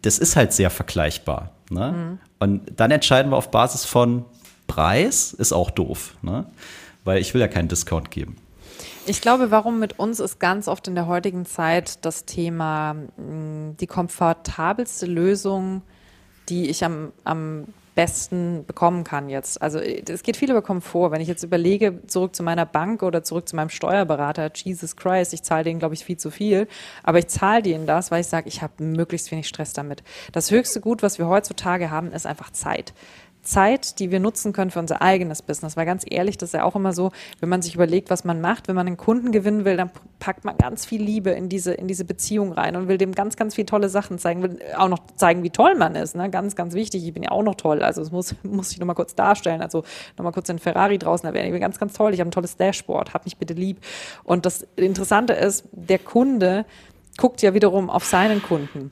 [0.00, 1.53] das ist halt sehr vergleichbar.
[1.70, 1.92] Ne?
[1.92, 2.18] Mhm.
[2.38, 4.24] Und dann entscheiden wir auf Basis von
[4.66, 6.46] Preis, ist auch doof, ne?
[7.04, 8.36] weil ich will ja keinen Discount geben.
[9.06, 13.86] Ich glaube, warum mit uns ist ganz oft in der heutigen Zeit das Thema die
[13.86, 15.82] komfortabelste Lösung,
[16.48, 19.62] die ich am, am besten bekommen kann jetzt.
[19.62, 21.10] Also es geht viel über Komfort.
[21.10, 25.32] Wenn ich jetzt überlege, zurück zu meiner Bank oder zurück zu meinem Steuerberater, Jesus Christ,
[25.32, 26.66] ich zahle denen, glaube ich, viel zu viel,
[27.02, 30.02] aber ich zahle denen das, weil ich sage, ich habe möglichst wenig Stress damit.
[30.32, 32.94] Das höchste Gut, was wir heutzutage haben, ist einfach Zeit.
[33.44, 35.76] Zeit, die wir nutzen können für unser eigenes Business.
[35.76, 38.40] Weil ganz ehrlich, das ist ja auch immer so, wenn man sich überlegt, was man
[38.40, 41.72] macht, wenn man einen Kunden gewinnen will, dann packt man ganz viel Liebe in diese,
[41.72, 44.88] in diese Beziehung rein und will dem ganz, ganz viele tolle Sachen zeigen, will auch
[44.88, 46.16] noch zeigen, wie toll man ist.
[46.16, 46.30] Ne?
[46.30, 47.06] Ganz, ganz wichtig.
[47.06, 47.82] Ich bin ja auch noch toll.
[47.82, 49.62] Also das muss, muss ich nochmal kurz darstellen.
[49.62, 49.84] Also
[50.16, 51.46] nochmal kurz den Ferrari draußen erwähnen.
[51.46, 52.14] Ich bin ganz, ganz toll.
[52.14, 53.14] Ich habe ein tolles Dashboard.
[53.14, 53.78] Hab mich bitte lieb.
[54.24, 56.64] Und das Interessante ist, der Kunde
[57.16, 58.90] guckt ja wiederum auf seinen Kunden.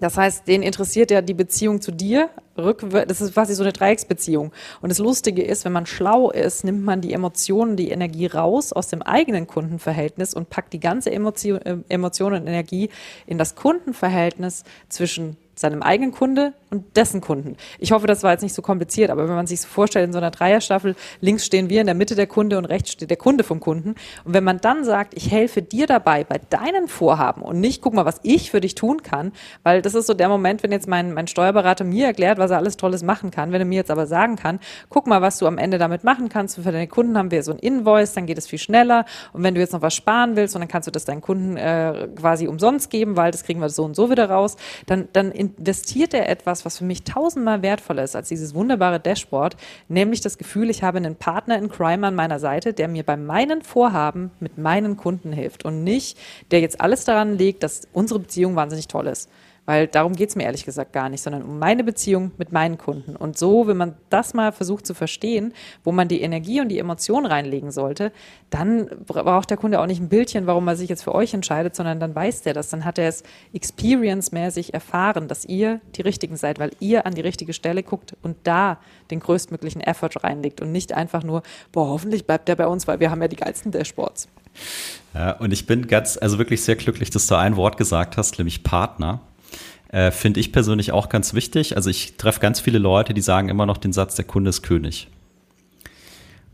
[0.00, 2.30] Das heißt, den interessiert ja die Beziehung zu dir.
[2.54, 4.52] Das ist quasi so eine Dreiecksbeziehung.
[4.80, 8.72] Und das Lustige ist, wenn man schlau ist, nimmt man die Emotionen, die Energie raus
[8.72, 12.90] aus dem eigenen Kundenverhältnis und packt die ganze Emotion, äh, Emotion und Energie
[13.26, 17.56] in das Kundenverhältnis zwischen seinem eigenen Kunde und dessen Kunden.
[17.78, 20.12] Ich hoffe, das war jetzt nicht so kompliziert, aber wenn man sich so vorstellt, in
[20.12, 23.16] so einer Dreierstaffel, links stehen wir in der Mitte der Kunde und rechts steht der
[23.16, 23.94] Kunde vom Kunden.
[24.24, 27.94] Und wenn man dann sagt, ich helfe dir dabei bei deinen Vorhaben und nicht, guck
[27.94, 30.88] mal, was ich für dich tun kann, weil das ist so der Moment, wenn jetzt
[30.88, 33.90] mein, mein Steuerberater mir erklärt, was er alles Tolles machen kann, wenn er mir jetzt
[33.90, 36.56] aber sagen kann, guck mal, was du am Ende damit machen kannst.
[36.56, 39.04] Für deine Kunden haben wir so ein Invoice, dann geht es viel schneller.
[39.32, 41.56] Und wenn du jetzt noch was sparen willst, und dann kannst du das deinen Kunden
[41.56, 44.56] äh, quasi umsonst geben, weil das kriegen wir so und so wieder raus,
[44.86, 49.56] dann, dann investiert er etwas, was für mich tausendmal wertvoller ist als dieses wunderbare Dashboard,
[49.88, 53.16] nämlich das Gefühl, ich habe einen Partner in Crime an meiner Seite, der mir bei
[53.16, 56.18] meinen Vorhaben mit meinen Kunden hilft und nicht,
[56.50, 59.28] der jetzt alles daran legt, dass unsere Beziehung wahnsinnig toll ist.
[59.68, 62.78] Weil darum geht es mir ehrlich gesagt gar nicht, sondern um meine Beziehung mit meinen
[62.78, 63.14] Kunden.
[63.14, 65.52] Und so, wenn man das mal versucht zu verstehen,
[65.84, 68.10] wo man die Energie und die Emotion reinlegen sollte,
[68.48, 71.76] dann braucht der Kunde auch nicht ein Bildchen, warum er sich jetzt für euch entscheidet,
[71.76, 72.70] sondern dann weiß der das.
[72.70, 77.20] Dann hat er es experience-mäßig erfahren, dass ihr die Richtigen seid, weil ihr an die
[77.20, 78.78] richtige Stelle guckt und da
[79.10, 81.42] den größtmöglichen Effort reinlegt und nicht einfach nur,
[81.72, 84.28] boah, hoffentlich bleibt der bei uns, weil wir haben ja die geilsten Dashboards.
[85.12, 88.38] Ja, und ich bin ganz, also wirklich sehr glücklich, dass du ein Wort gesagt hast,
[88.38, 89.20] nämlich Partner.
[89.88, 91.76] Äh, Finde ich persönlich auch ganz wichtig.
[91.76, 94.62] Also ich treffe ganz viele Leute, die sagen immer noch den Satz, der Kunde ist
[94.62, 95.08] König.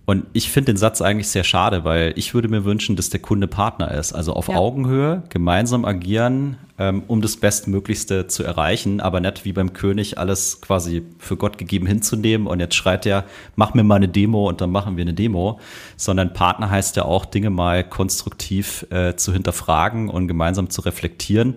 [0.07, 3.21] Und ich finde den Satz eigentlich sehr schade, weil ich würde mir wünschen, dass der
[3.21, 4.13] Kunde Partner ist.
[4.13, 4.57] Also auf ja.
[4.57, 10.61] Augenhöhe gemeinsam agieren, ähm, um das Bestmöglichste zu erreichen, aber nicht wie beim König alles
[10.61, 13.25] quasi für Gott gegeben hinzunehmen und jetzt schreit er,
[13.57, 15.59] mach mir mal eine Demo und dann machen wir eine Demo,
[15.97, 21.55] sondern Partner heißt ja auch, Dinge mal konstruktiv äh, zu hinterfragen und gemeinsam zu reflektieren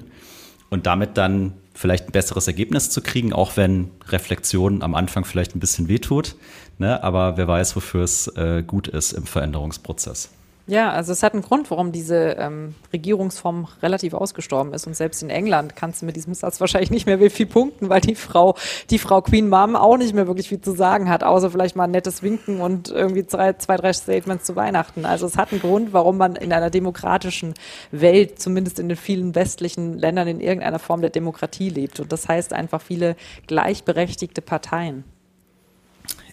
[0.70, 5.56] und damit dann vielleicht ein besseres Ergebnis zu kriegen, auch wenn Reflexion am Anfang vielleicht
[5.56, 6.36] ein bisschen wehtut.
[6.80, 7.04] Ne?
[7.04, 10.30] Aber wer weiß, wofür es äh, gut ist im Veränderungsprozess.
[10.70, 14.86] Ja, also es hat einen Grund, warum diese ähm, Regierungsform relativ ausgestorben ist.
[14.86, 18.02] Und selbst in England kannst du mit diesem Satz wahrscheinlich nicht mehr viel punkten, weil
[18.02, 18.56] die Frau,
[18.90, 21.86] die Frau Queen Mom auch nicht mehr wirklich viel zu sagen hat, außer vielleicht mal
[21.86, 25.06] ein nettes Winken und irgendwie zwei, zwei drei Statements zu Weihnachten.
[25.06, 27.54] Also es hat einen Grund, warum man in einer demokratischen
[27.92, 32.02] Welt, zumindest in den vielen westlichen Ländern, in irgendeiner Form der Demokratie lebt.
[32.02, 33.16] Und das heißt einfach viele
[33.48, 35.06] gleichberechtigte Parteien.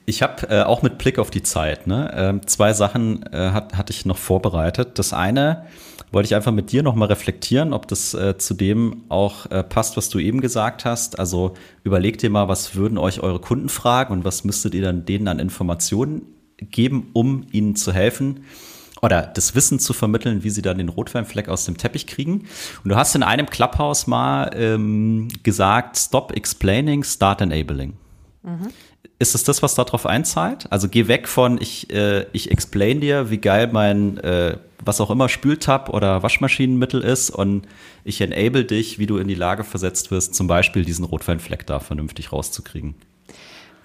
[0.06, 3.76] Ich habe äh, auch mit Blick auf die Zeit ne, äh, zwei Sachen äh, hat,
[3.76, 4.98] hatte ich noch vorbereitet.
[4.98, 5.64] Das eine
[6.12, 9.96] wollte ich einfach mit dir nochmal reflektieren, ob das äh, zu dem auch äh, passt,
[9.96, 11.18] was du eben gesagt hast.
[11.18, 15.06] Also überlegt dir mal, was würden euch eure Kunden fragen und was müsstet ihr dann
[15.06, 16.22] denen an Informationen
[16.58, 18.44] geben, um ihnen zu helfen
[19.02, 22.46] oder das Wissen zu vermitteln, wie sie dann den Rotweinfleck aus dem Teppich kriegen.
[22.82, 27.94] Und du hast in einem Clubhouse mal ähm, gesagt, stop explaining, start enabling.
[28.42, 28.68] Mhm.
[29.18, 30.66] Ist es das, was darauf einzahlt?
[30.70, 35.10] Also geh weg von, ich, äh, ich explain dir, wie geil mein, äh, was auch
[35.10, 37.66] immer, Spültab oder Waschmaschinenmittel ist und
[38.02, 41.78] ich enable dich, wie du in die Lage versetzt wirst, zum Beispiel diesen Rotweinfleck da
[41.78, 42.96] vernünftig rauszukriegen.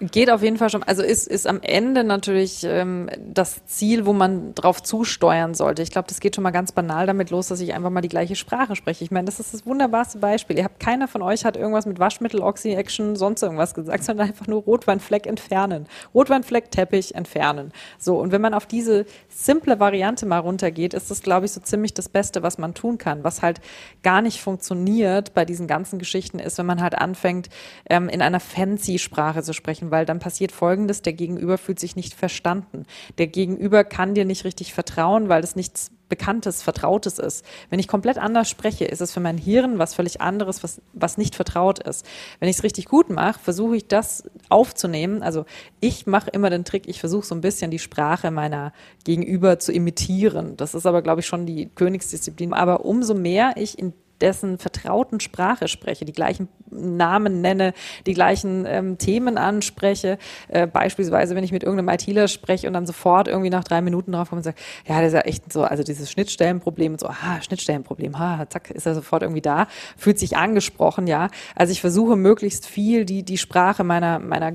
[0.00, 0.82] Geht auf jeden Fall schon.
[0.82, 5.82] Also ist, ist am Ende natürlich ähm, das Ziel, wo man drauf zusteuern sollte.
[5.82, 8.08] Ich glaube, das geht schon mal ganz banal damit los, dass ich einfach mal die
[8.08, 9.04] gleiche Sprache spreche.
[9.04, 10.56] Ich meine, das ist das wunderbarste Beispiel.
[10.56, 14.46] Ihr habt keiner von euch hat irgendwas mit Waschmittel, Oxy-Action, sonst irgendwas gesagt, sondern einfach
[14.46, 15.86] nur Rotweinfleck entfernen.
[16.14, 17.70] Rotweinfleck, Teppich entfernen.
[17.98, 19.04] So, und wenn man auf diese
[19.44, 22.98] simple Variante mal runtergeht, ist das, glaube ich, so ziemlich das Beste, was man tun
[22.98, 23.24] kann.
[23.24, 23.60] Was halt
[24.02, 27.48] gar nicht funktioniert bei diesen ganzen Geschichten ist, wenn man halt anfängt,
[27.88, 31.96] ähm, in einer fancy Sprache zu sprechen weil dann passiert Folgendes, der Gegenüber fühlt sich
[31.96, 32.84] nicht verstanden.
[33.18, 37.46] Der Gegenüber kann dir nicht richtig vertrauen, weil es nichts Bekanntes, Vertrautes ist.
[37.70, 41.16] Wenn ich komplett anders spreche, ist es für mein Hirn was völlig anderes, was, was
[41.16, 42.04] nicht vertraut ist.
[42.38, 45.22] Wenn ich es richtig gut mache, versuche ich das aufzunehmen.
[45.22, 45.46] Also
[45.80, 49.72] ich mache immer den Trick, ich versuche so ein bisschen die Sprache meiner Gegenüber zu
[49.72, 50.58] imitieren.
[50.58, 52.52] Das ist aber, glaube ich, schon die Königsdisziplin.
[52.52, 57.72] Aber umso mehr ich in dessen vertrauten Sprache spreche, die gleichen Namen nenne,
[58.06, 60.18] die gleichen ähm, Themen anspreche.
[60.48, 64.12] Äh, beispielsweise, wenn ich mit irgendeinem ITler spreche und dann sofort irgendwie nach drei Minuten
[64.12, 64.56] drauf komme und sage,
[64.86, 68.70] ja, das ist ja echt so, also dieses Schnittstellenproblem und so, ah, Schnittstellenproblem, ha, zack,
[68.70, 69.66] ist er sofort irgendwie da,
[69.96, 71.28] fühlt sich angesprochen, ja.
[71.54, 74.52] Also ich versuche möglichst viel die, die Sprache meiner, meiner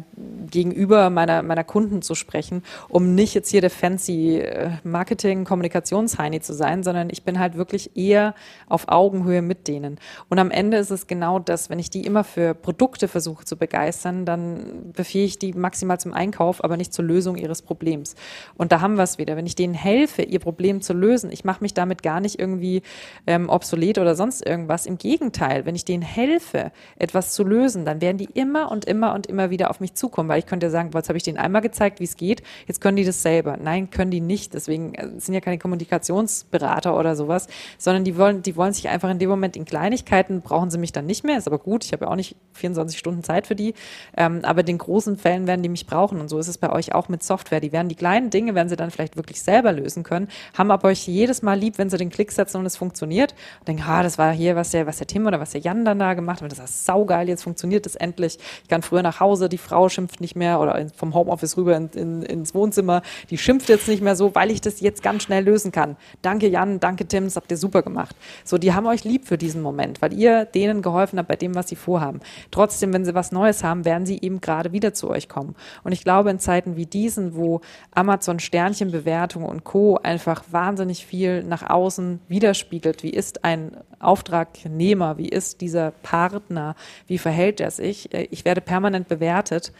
[0.49, 6.41] Gegenüber, meiner, meiner Kunden zu sprechen, um nicht jetzt hier der fancy äh, Marketing, Kommunikationsheini
[6.41, 8.35] zu sein, sondern ich bin halt wirklich eher
[8.67, 9.99] auf Augenhöhe mit denen.
[10.29, 13.57] Und am Ende ist es genau das, wenn ich die immer für Produkte versuche zu
[13.57, 18.15] begeistern, dann befähige ich die maximal zum Einkauf, aber nicht zur Lösung ihres Problems.
[18.55, 19.35] Und da haben wir es wieder.
[19.35, 22.81] Wenn ich denen helfe, ihr Problem zu lösen, ich mache mich damit gar nicht irgendwie
[23.27, 24.85] ähm, obsolet oder sonst irgendwas.
[24.85, 29.13] Im Gegenteil, wenn ich denen helfe, etwas zu lösen, dann werden die immer und immer
[29.13, 31.37] und immer wieder auf mich zukommen, weil ich könnte ja sagen, jetzt habe ich denen
[31.37, 33.57] einmal gezeigt, wie es geht, jetzt können die das selber.
[33.57, 34.53] Nein, können die nicht.
[34.53, 37.47] Deswegen äh, sind ja keine Kommunikationsberater oder sowas,
[37.77, 40.91] sondern die wollen, die wollen sich einfach in dem Moment in Kleinigkeiten, brauchen sie mich
[40.91, 43.55] dann nicht mehr, ist aber gut, ich habe ja auch nicht 24 Stunden Zeit für
[43.55, 43.73] die,
[44.17, 46.93] ähm, aber den großen Fällen werden die mich brauchen und so ist es bei euch
[46.93, 47.59] auch mit Software.
[47.59, 50.27] Die werden die kleinen Dinge, werden sie dann vielleicht wirklich selber lösen können,
[50.57, 53.67] haben aber euch jedes Mal lieb, wenn sie den Klick setzen und es funktioniert und
[53.67, 55.99] denken, ah, das war hier, was der, was der Tim oder was der Jan dann
[55.99, 58.37] da gemacht hat, das ist saugeil, jetzt funktioniert es endlich.
[58.63, 61.89] Ich kann früher nach Hause, die Frau schimpft nicht mehr oder vom Homeoffice rüber in,
[61.89, 65.43] in, ins Wohnzimmer, die schimpft jetzt nicht mehr so, weil ich das jetzt ganz schnell
[65.43, 65.97] lösen kann.
[66.21, 68.15] Danke Jan, danke Tim, das habt ihr super gemacht.
[68.43, 71.55] So, die haben euch lieb für diesen Moment, weil ihr denen geholfen habt bei dem,
[71.55, 72.19] was sie vorhaben.
[72.51, 75.55] Trotzdem, wenn sie was Neues haben, werden sie eben gerade wieder zu euch kommen.
[75.83, 77.61] Und ich glaube, in Zeiten wie diesen, wo
[77.91, 79.97] Amazon Sternchenbewertung und Co.
[80.01, 86.75] einfach wahnsinnig viel nach außen widerspiegelt, wie ist ein Auftragnehmer, wie ist dieser Partner,
[87.07, 89.71] wie verhält er sich, äh, ich werde permanent bewertet.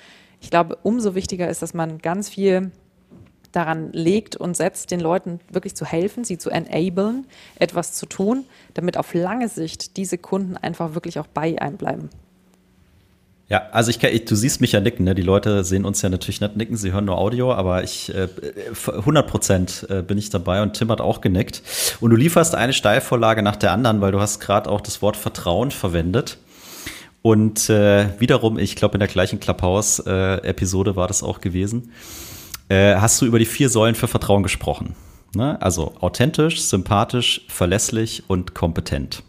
[0.42, 2.72] Ich glaube, umso wichtiger ist, dass man ganz viel
[3.56, 7.26] daran legt und setzt, den Leuten wirklich zu helfen, sie zu enablen,
[7.58, 12.10] etwas zu tun, damit auf lange Sicht diese Kunden einfach wirklich auch bei einem bleiben.
[13.48, 15.14] Ja, also ich, ich, du siehst mich ja nicken, ne?
[15.14, 18.28] Die Leute sehen uns ja natürlich nicht nicken, sie hören nur Audio, aber ich äh,
[18.88, 21.62] 100 Prozent äh, bin ich dabei und Tim hat auch genickt.
[22.00, 25.16] Und du lieferst eine Steilvorlage nach der anderen, weil du hast gerade auch das Wort
[25.16, 26.40] Vertrauen verwendet.
[27.22, 31.92] Und äh, wiederum, ich glaube in der gleichen Clubhouse-Episode war das auch gewesen,
[32.70, 34.96] äh, hast du über die vier Säulen für Vertrauen gesprochen.
[35.36, 35.62] Ne?
[35.62, 39.24] Also authentisch, sympathisch, verlässlich und kompetent.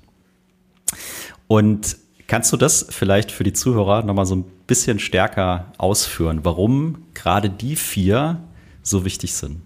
[1.48, 7.06] Und Kannst du das vielleicht für die Zuhörer nochmal so ein bisschen stärker ausführen, warum
[7.14, 8.42] gerade die vier
[8.82, 9.62] so wichtig sind?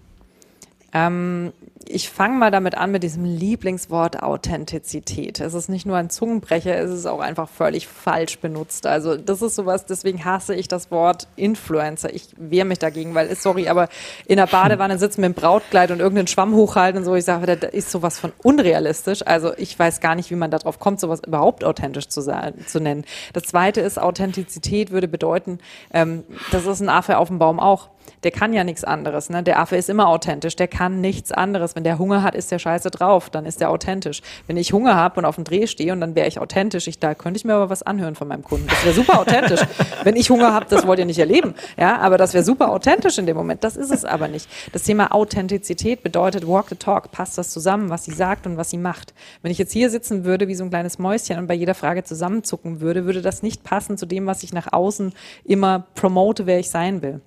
[0.93, 1.53] Ähm,
[1.87, 5.39] ich fange mal damit an mit diesem Lieblingswort Authentizität.
[5.39, 8.85] Es ist nicht nur ein Zungenbrecher, es ist auch einfach völlig falsch benutzt.
[8.85, 12.13] Also das ist sowas, deswegen hasse ich das Wort Influencer.
[12.13, 13.89] Ich wehre mich dagegen, weil, sorry, aber
[14.25, 17.57] in der Badewanne sitzen mit dem Brautkleid und irgendeinen Schwamm hochhalten und so, ich sage,
[17.57, 19.25] da ist sowas von unrealistisch.
[19.25, 22.79] Also ich weiß gar nicht, wie man darauf kommt, sowas überhaupt authentisch zu, sein, zu
[22.79, 23.05] nennen.
[23.33, 25.59] Das Zweite ist, Authentizität würde bedeuten,
[25.93, 27.89] ähm, das ist ein Affe auf dem Baum auch
[28.23, 29.29] der kann ja nichts anderes.
[29.29, 29.43] Ne?
[29.43, 31.75] Der Affe ist immer authentisch, der kann nichts anderes.
[31.75, 34.21] Wenn der Hunger hat, ist der scheiße drauf, dann ist der authentisch.
[34.47, 36.99] Wenn ich Hunger habe und auf dem Dreh stehe und dann wäre ich authentisch, ich,
[36.99, 38.67] da könnte ich mir aber was anhören von meinem Kunden.
[38.67, 39.61] Das wäre super authentisch.
[40.03, 41.55] Wenn ich Hunger habe, das wollt ihr nicht erleben.
[41.77, 43.63] Ja, aber das wäre super authentisch in dem Moment.
[43.63, 44.47] Das ist es aber nicht.
[44.71, 47.11] Das Thema Authentizität bedeutet Walk the Talk.
[47.11, 49.13] Passt das zusammen, was sie sagt und was sie macht?
[49.41, 52.03] Wenn ich jetzt hier sitzen würde wie so ein kleines Mäuschen und bei jeder Frage
[52.03, 56.59] zusammenzucken würde, würde das nicht passen zu dem, was ich nach außen immer promote, wer
[56.59, 57.21] ich sein will.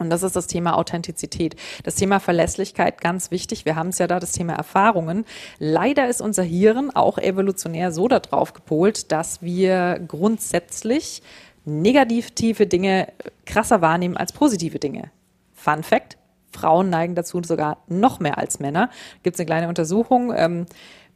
[0.00, 1.56] Und das ist das Thema Authentizität.
[1.84, 3.66] Das Thema Verlässlichkeit, ganz wichtig.
[3.66, 5.26] Wir haben es ja da, das Thema Erfahrungen.
[5.58, 11.22] Leider ist unser Hirn auch evolutionär so darauf gepolt, dass wir grundsätzlich
[11.66, 13.12] negative Dinge
[13.44, 15.10] krasser wahrnehmen als positive Dinge.
[15.52, 16.16] Fun Fact.
[16.52, 18.90] Frauen neigen dazu sogar noch mehr als Männer.
[19.22, 20.32] Gibt es eine kleine Untersuchung.
[20.34, 20.66] Ähm,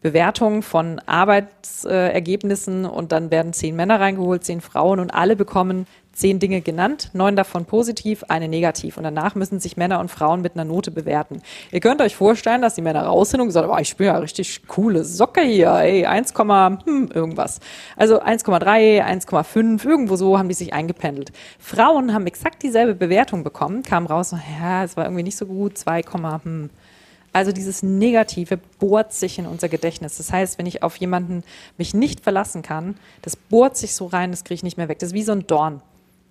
[0.05, 6.39] Bewertung von Arbeitsergebnissen und dann werden zehn Männer reingeholt, zehn Frauen und alle bekommen zehn
[6.39, 8.99] Dinge genannt, neun davon positiv, eine negativ.
[8.99, 11.41] Und danach müssen sich Männer und Frauen mit einer Note bewerten.
[11.73, 14.09] Ihr könnt euch vorstellen, dass die Männer raus sind und gesagt haben, oh, ich bin
[14.09, 17.61] ja richtig coole Socke hier, ey, 1, hm, irgendwas.
[17.97, 21.33] Also 1,3, 1,5, irgendwo so haben die sich eingependelt.
[21.59, 25.79] Frauen haben exakt dieselbe Bewertung bekommen, kamen raus, ja, es war irgendwie nicht so gut,
[25.79, 26.71] 2, hm.
[27.35, 30.19] Also dieses Negative bohrt sich in unser Gedächtnis.
[30.19, 31.43] Das heißt, wenn ich auf jemanden
[31.77, 35.01] mich nicht verlassen kann, das bohrt sich so rein, das kriege ich nicht mehr weg.
[35.01, 35.83] Das ist wie so ein Dorn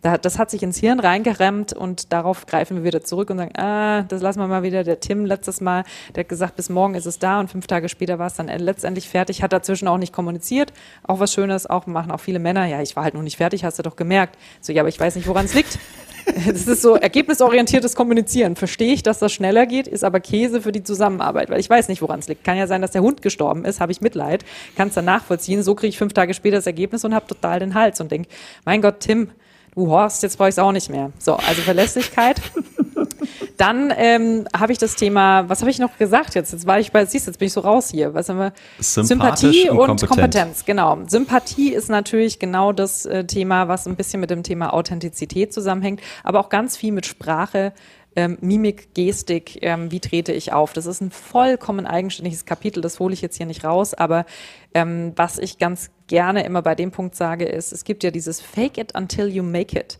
[0.04, 4.04] das hat sich ins Hirn reingeremmt und darauf greifen wir wieder zurück und sagen, ah,
[4.04, 4.84] das lassen wir mal wieder.
[4.84, 5.86] Der Tim letztes Mal,
[6.16, 8.48] der hat gesagt, bis morgen ist es da und fünf Tage später war es dann
[8.48, 10.74] letztendlich fertig, hat dazwischen auch nicht kommuniziert.
[11.04, 13.64] Auch was Schönes, auch machen auch viele Männer, ja, ich war halt noch nicht fertig,
[13.64, 14.38] hast du doch gemerkt.
[14.62, 15.80] So, ja, aber ich weiß nicht, woran es liegt.
[16.48, 18.56] das ist so ergebnisorientiertes Kommunizieren.
[18.56, 21.88] Verstehe ich, dass das schneller geht, ist aber Käse für die Zusammenarbeit, weil ich weiß
[21.88, 22.44] nicht, woran es liegt.
[22.44, 24.44] Kann ja sein, dass der Hund gestorben ist, habe ich Mitleid,
[24.76, 25.64] kann es dann nachvollziehen.
[25.64, 28.30] So kriege ich fünf Tage später das Ergebnis und habe total den Hals und denke,
[28.66, 29.30] mein Gott, Tim,
[29.76, 31.12] du Horst, jetzt brauche ich es auch nicht mehr.
[31.20, 32.42] So, also Verlässlichkeit.
[33.58, 36.52] Dann ähm, habe ich das Thema, was habe ich noch gesagt jetzt?
[36.52, 38.14] Jetzt war ich bei, siehst, jetzt bin ich so raus hier.
[38.14, 38.54] Was haben wir?
[38.80, 40.98] Sympathie und, und Kompetenz, genau.
[41.08, 46.02] Sympathie ist natürlich genau das äh, Thema, was ein bisschen mit dem Thema Authentizität zusammenhängt,
[46.24, 47.74] aber auch ganz viel mit Sprache,
[48.16, 50.74] ähm, Mimik, Gestik, ähm, wie trete ich auf.
[50.74, 54.26] Das ist ein vollkommen eigenständiges Kapitel, das hole ich jetzt hier nicht raus, aber
[54.74, 58.40] ähm, was ich ganz gerne immer bei dem Punkt sage, ist, es gibt ja dieses
[58.40, 59.98] Fake it until you make it.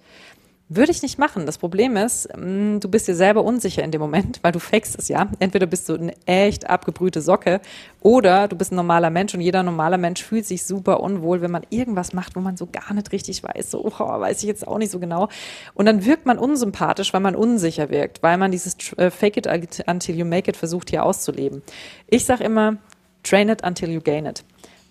[0.70, 1.48] Würde ich nicht machen.
[1.48, 5.00] Das Problem ist, mm, du bist dir selber unsicher in dem Moment, weil du fakest
[5.00, 5.28] es ja.
[5.40, 7.62] Entweder bist du eine echt abgebrühte Socke
[8.00, 11.50] oder du bist ein normaler Mensch und jeder normaler Mensch fühlt sich super unwohl, wenn
[11.50, 13.72] man irgendwas macht, wo man so gar nicht richtig weiß.
[13.72, 15.30] So, oh, weiß ich jetzt auch nicht so genau.
[15.74, 19.48] Und dann wirkt man unsympathisch, weil man unsicher wirkt, weil man dieses äh, Fake it
[19.88, 21.64] until you make it versucht hier auszuleben.
[22.06, 22.78] Ich sage immer,
[23.24, 24.44] train it until you gain it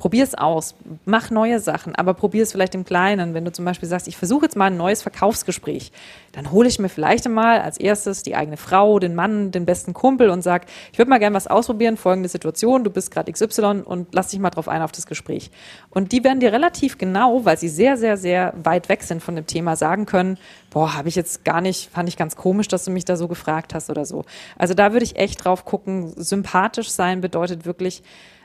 [0.03, 0.75] probier es aus,
[1.05, 3.35] mach neue Sachen, aber probier es vielleicht im Kleinen.
[3.35, 5.93] Wenn du zum Beispiel sagst, ich versuche jetzt mal ein neues Verkaufsgespräch,
[6.33, 9.95] dann hole ich mir vielleicht einmal als erstes die eigene Frau, den Mann, den besten
[9.95, 13.83] Kumpel und sag, ich würde mal gerne was ausprobieren, folgende Situation, du bist gerade XY
[13.85, 15.53] und lass dich mal drauf ein auf das Gespräch.
[15.91, 19.37] Und die werden dir relativ genau, weil sie sehr, sehr, sehr weit weg sind von
[19.37, 20.37] dem Thema, sagen können,
[20.71, 23.29] boah, habe ich jetzt gar nicht, fand ich ganz komisch, dass du mich da so
[23.29, 24.25] gefragt hast oder so.
[24.59, 28.03] Also da würde ich echt drauf gucken, sympathisch sein bedeutet wirklich,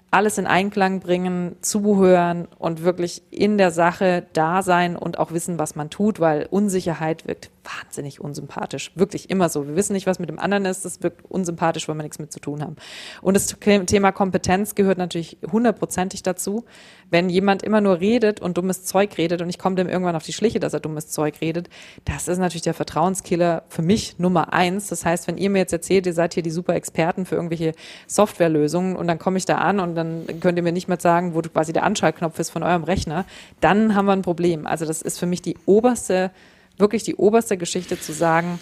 [0.10, 5.60] alles in Einklang bringen, zuhören und wirklich in der Sache da sein und auch wissen,
[5.60, 8.92] was man tut, weil Unsicherheit wirkt wahnsinnig unsympathisch.
[8.96, 9.68] Wirklich immer so.
[9.68, 10.86] Wir wissen nicht, was mit dem anderen ist.
[10.86, 12.78] Das wirkt unsympathisch, weil wir nichts mit zu tun haben.
[13.22, 16.64] Und das Thema Kompetenz gehört natürlich hundertprozentig dazu.
[17.10, 20.24] Wenn jemand immer nur redet und dummes Zeug redet und ich komme dem irgendwann auf
[20.24, 21.70] die Schliche, dass er dummes Zeug redet,
[22.04, 24.88] das ist natürlich der Vertrauenskiller für mich Nummer eins.
[24.88, 27.74] Das heißt, wenn ihr mir jetzt erzählt, ihr seid hier die super Experten für irgendwelche
[28.08, 31.34] Softwarelösungen und dann komme ich da an und dann könnt ihr mir nicht mehr sagen,
[31.34, 33.26] wo quasi der Anschaltknopf ist von eurem Rechner,
[33.62, 34.68] dann haben wir ein Problem.
[34.68, 36.32] Also das ist für mich die oberste,
[36.78, 38.60] wirklich die oberste Geschichte zu sagen,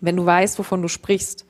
[0.00, 1.45] wenn du weißt, wovon du sprichst,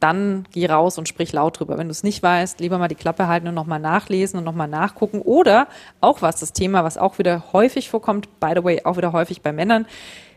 [0.00, 1.78] dann geh raus und sprich laut drüber.
[1.78, 4.68] Wenn du es nicht weißt, lieber mal die Klappe halten und nochmal nachlesen und nochmal
[4.68, 5.20] nachgucken.
[5.20, 5.68] Oder
[6.00, 9.42] auch was, das Thema, was auch wieder häufig vorkommt, by the way, auch wieder häufig
[9.42, 9.86] bei Männern,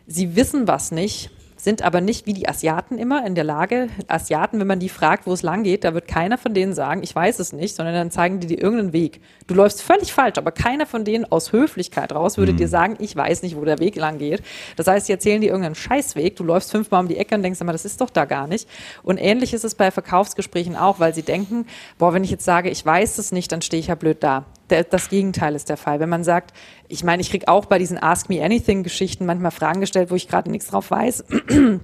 [0.07, 1.29] sie wissen was nicht,
[1.63, 3.89] sind aber nicht wie die Asiaten immer in der Lage.
[4.07, 7.03] Asiaten, wenn man die fragt, wo es lang geht, da wird keiner von denen sagen,
[7.03, 9.21] ich weiß es nicht, sondern dann zeigen die dir irgendeinen Weg.
[9.45, 12.57] Du läufst völlig falsch, aber keiner von denen aus Höflichkeit raus würde mhm.
[12.57, 14.41] dir sagen, ich weiß nicht, wo der Weg lang geht.
[14.75, 17.61] Das heißt, sie erzählen dir irgendeinen Scheißweg, du läufst fünfmal um die Ecke und denkst
[17.61, 18.67] immer, das ist doch da gar nicht.
[19.03, 21.67] Und ähnlich ist es bei Verkaufsgesprächen auch, weil sie denken,
[21.99, 24.45] boah, wenn ich jetzt sage, ich weiß es nicht, dann stehe ich ja blöd da
[24.71, 25.99] das Gegenteil ist der Fall.
[25.99, 26.53] Wenn man sagt,
[26.87, 30.15] ich meine, ich kriege auch bei diesen Ask Me Anything Geschichten manchmal Fragen gestellt, wo
[30.15, 31.25] ich gerade nichts drauf weiß.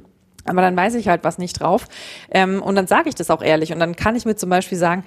[0.46, 1.88] Aber dann weiß ich halt was nicht drauf.
[2.32, 3.74] Ähm, und dann sage ich das auch ehrlich.
[3.74, 5.04] Und dann kann ich mir zum Beispiel sagen,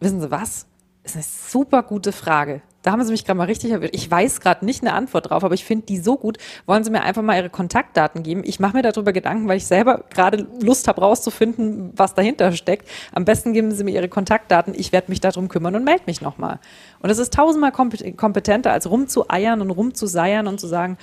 [0.00, 0.66] wissen Sie was?
[1.04, 2.62] ist eine super gute Frage.
[2.84, 3.94] Da haben Sie mich gerade mal richtig erwischt.
[3.94, 6.36] Ich weiß gerade nicht eine Antwort drauf, aber ich finde die so gut.
[6.66, 8.42] Wollen Sie mir einfach mal Ihre Kontaktdaten geben?
[8.44, 12.86] Ich mache mir darüber Gedanken, weil ich selber gerade Lust habe, rauszufinden, was dahinter steckt.
[13.12, 14.74] Am besten geben Sie mir Ihre Kontaktdaten.
[14.76, 16.60] Ich werde mich darum kümmern und melde mich nochmal.
[17.00, 20.98] Und es ist tausendmal kompetenter, als rumzueiern und rumzuseiern und zu sagen,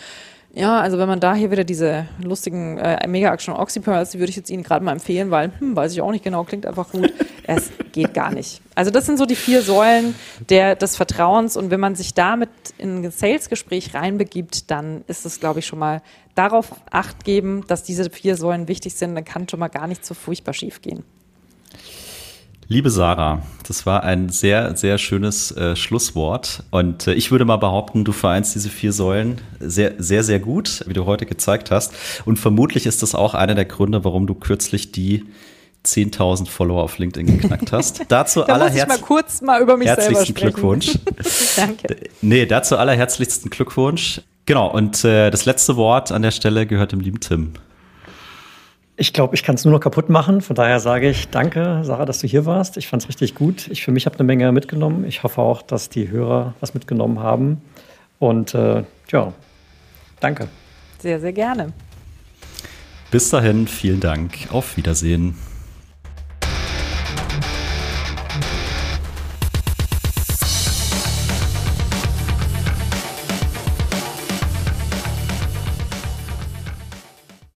[0.54, 4.36] ja, also wenn man da hier wieder diese lustigen äh, Mega-Action Oxypearls, die würde ich
[4.36, 7.14] jetzt Ihnen gerade mal empfehlen, weil, hm, weiß ich auch nicht genau, klingt einfach gut.
[7.48, 8.62] es geht gar nicht.
[8.76, 10.14] Also das sind so die vier Säulen
[10.50, 15.40] der, des Vertrauens und wenn man sich damit in ein Sales-Gespräch reinbegibt, dann ist es,
[15.40, 16.02] glaube ich, schon mal
[16.36, 20.06] darauf Acht geben, dass diese vier Säulen wichtig sind, dann kann schon mal gar nicht
[20.06, 21.04] so furchtbar schief gehen.
[22.72, 26.64] Liebe Sarah, das war ein sehr, sehr schönes äh, Schlusswort.
[26.72, 30.82] Und äh, ich würde mal behaupten, du vereinst diese vier Säulen sehr, sehr, sehr gut,
[30.88, 31.94] wie du heute gezeigt hast.
[32.24, 35.26] Und vermutlich ist das auch einer der Gründe, warum du kürzlich die
[35.86, 38.04] 10.000 Follower auf LinkedIn geknackt hast.
[38.08, 40.98] Dazu da ich mal kurz mal über mich herzlichsten Glückwunsch.
[41.58, 41.98] Danke.
[42.22, 44.22] Nee, dazu allerherzlichsten Glückwunsch.
[44.46, 47.52] Genau, und äh, das letzte Wort an der Stelle gehört dem lieben Tim.
[49.02, 50.42] Ich glaube, ich kann es nur noch kaputt machen.
[50.42, 52.78] Von daher sage ich danke, Sarah, dass du hier warst.
[52.78, 53.68] Ich fand es richtig gut.
[53.72, 55.06] Ich für mich habe eine Menge mitgenommen.
[55.06, 57.64] Ich hoffe auch, dass die Hörer was mitgenommen haben.
[58.20, 59.34] Und äh, ja,
[60.20, 60.50] danke.
[61.00, 61.74] Sehr, sehr gerne.
[63.10, 64.50] Bis dahin, vielen Dank.
[64.52, 65.34] Auf Wiedersehen.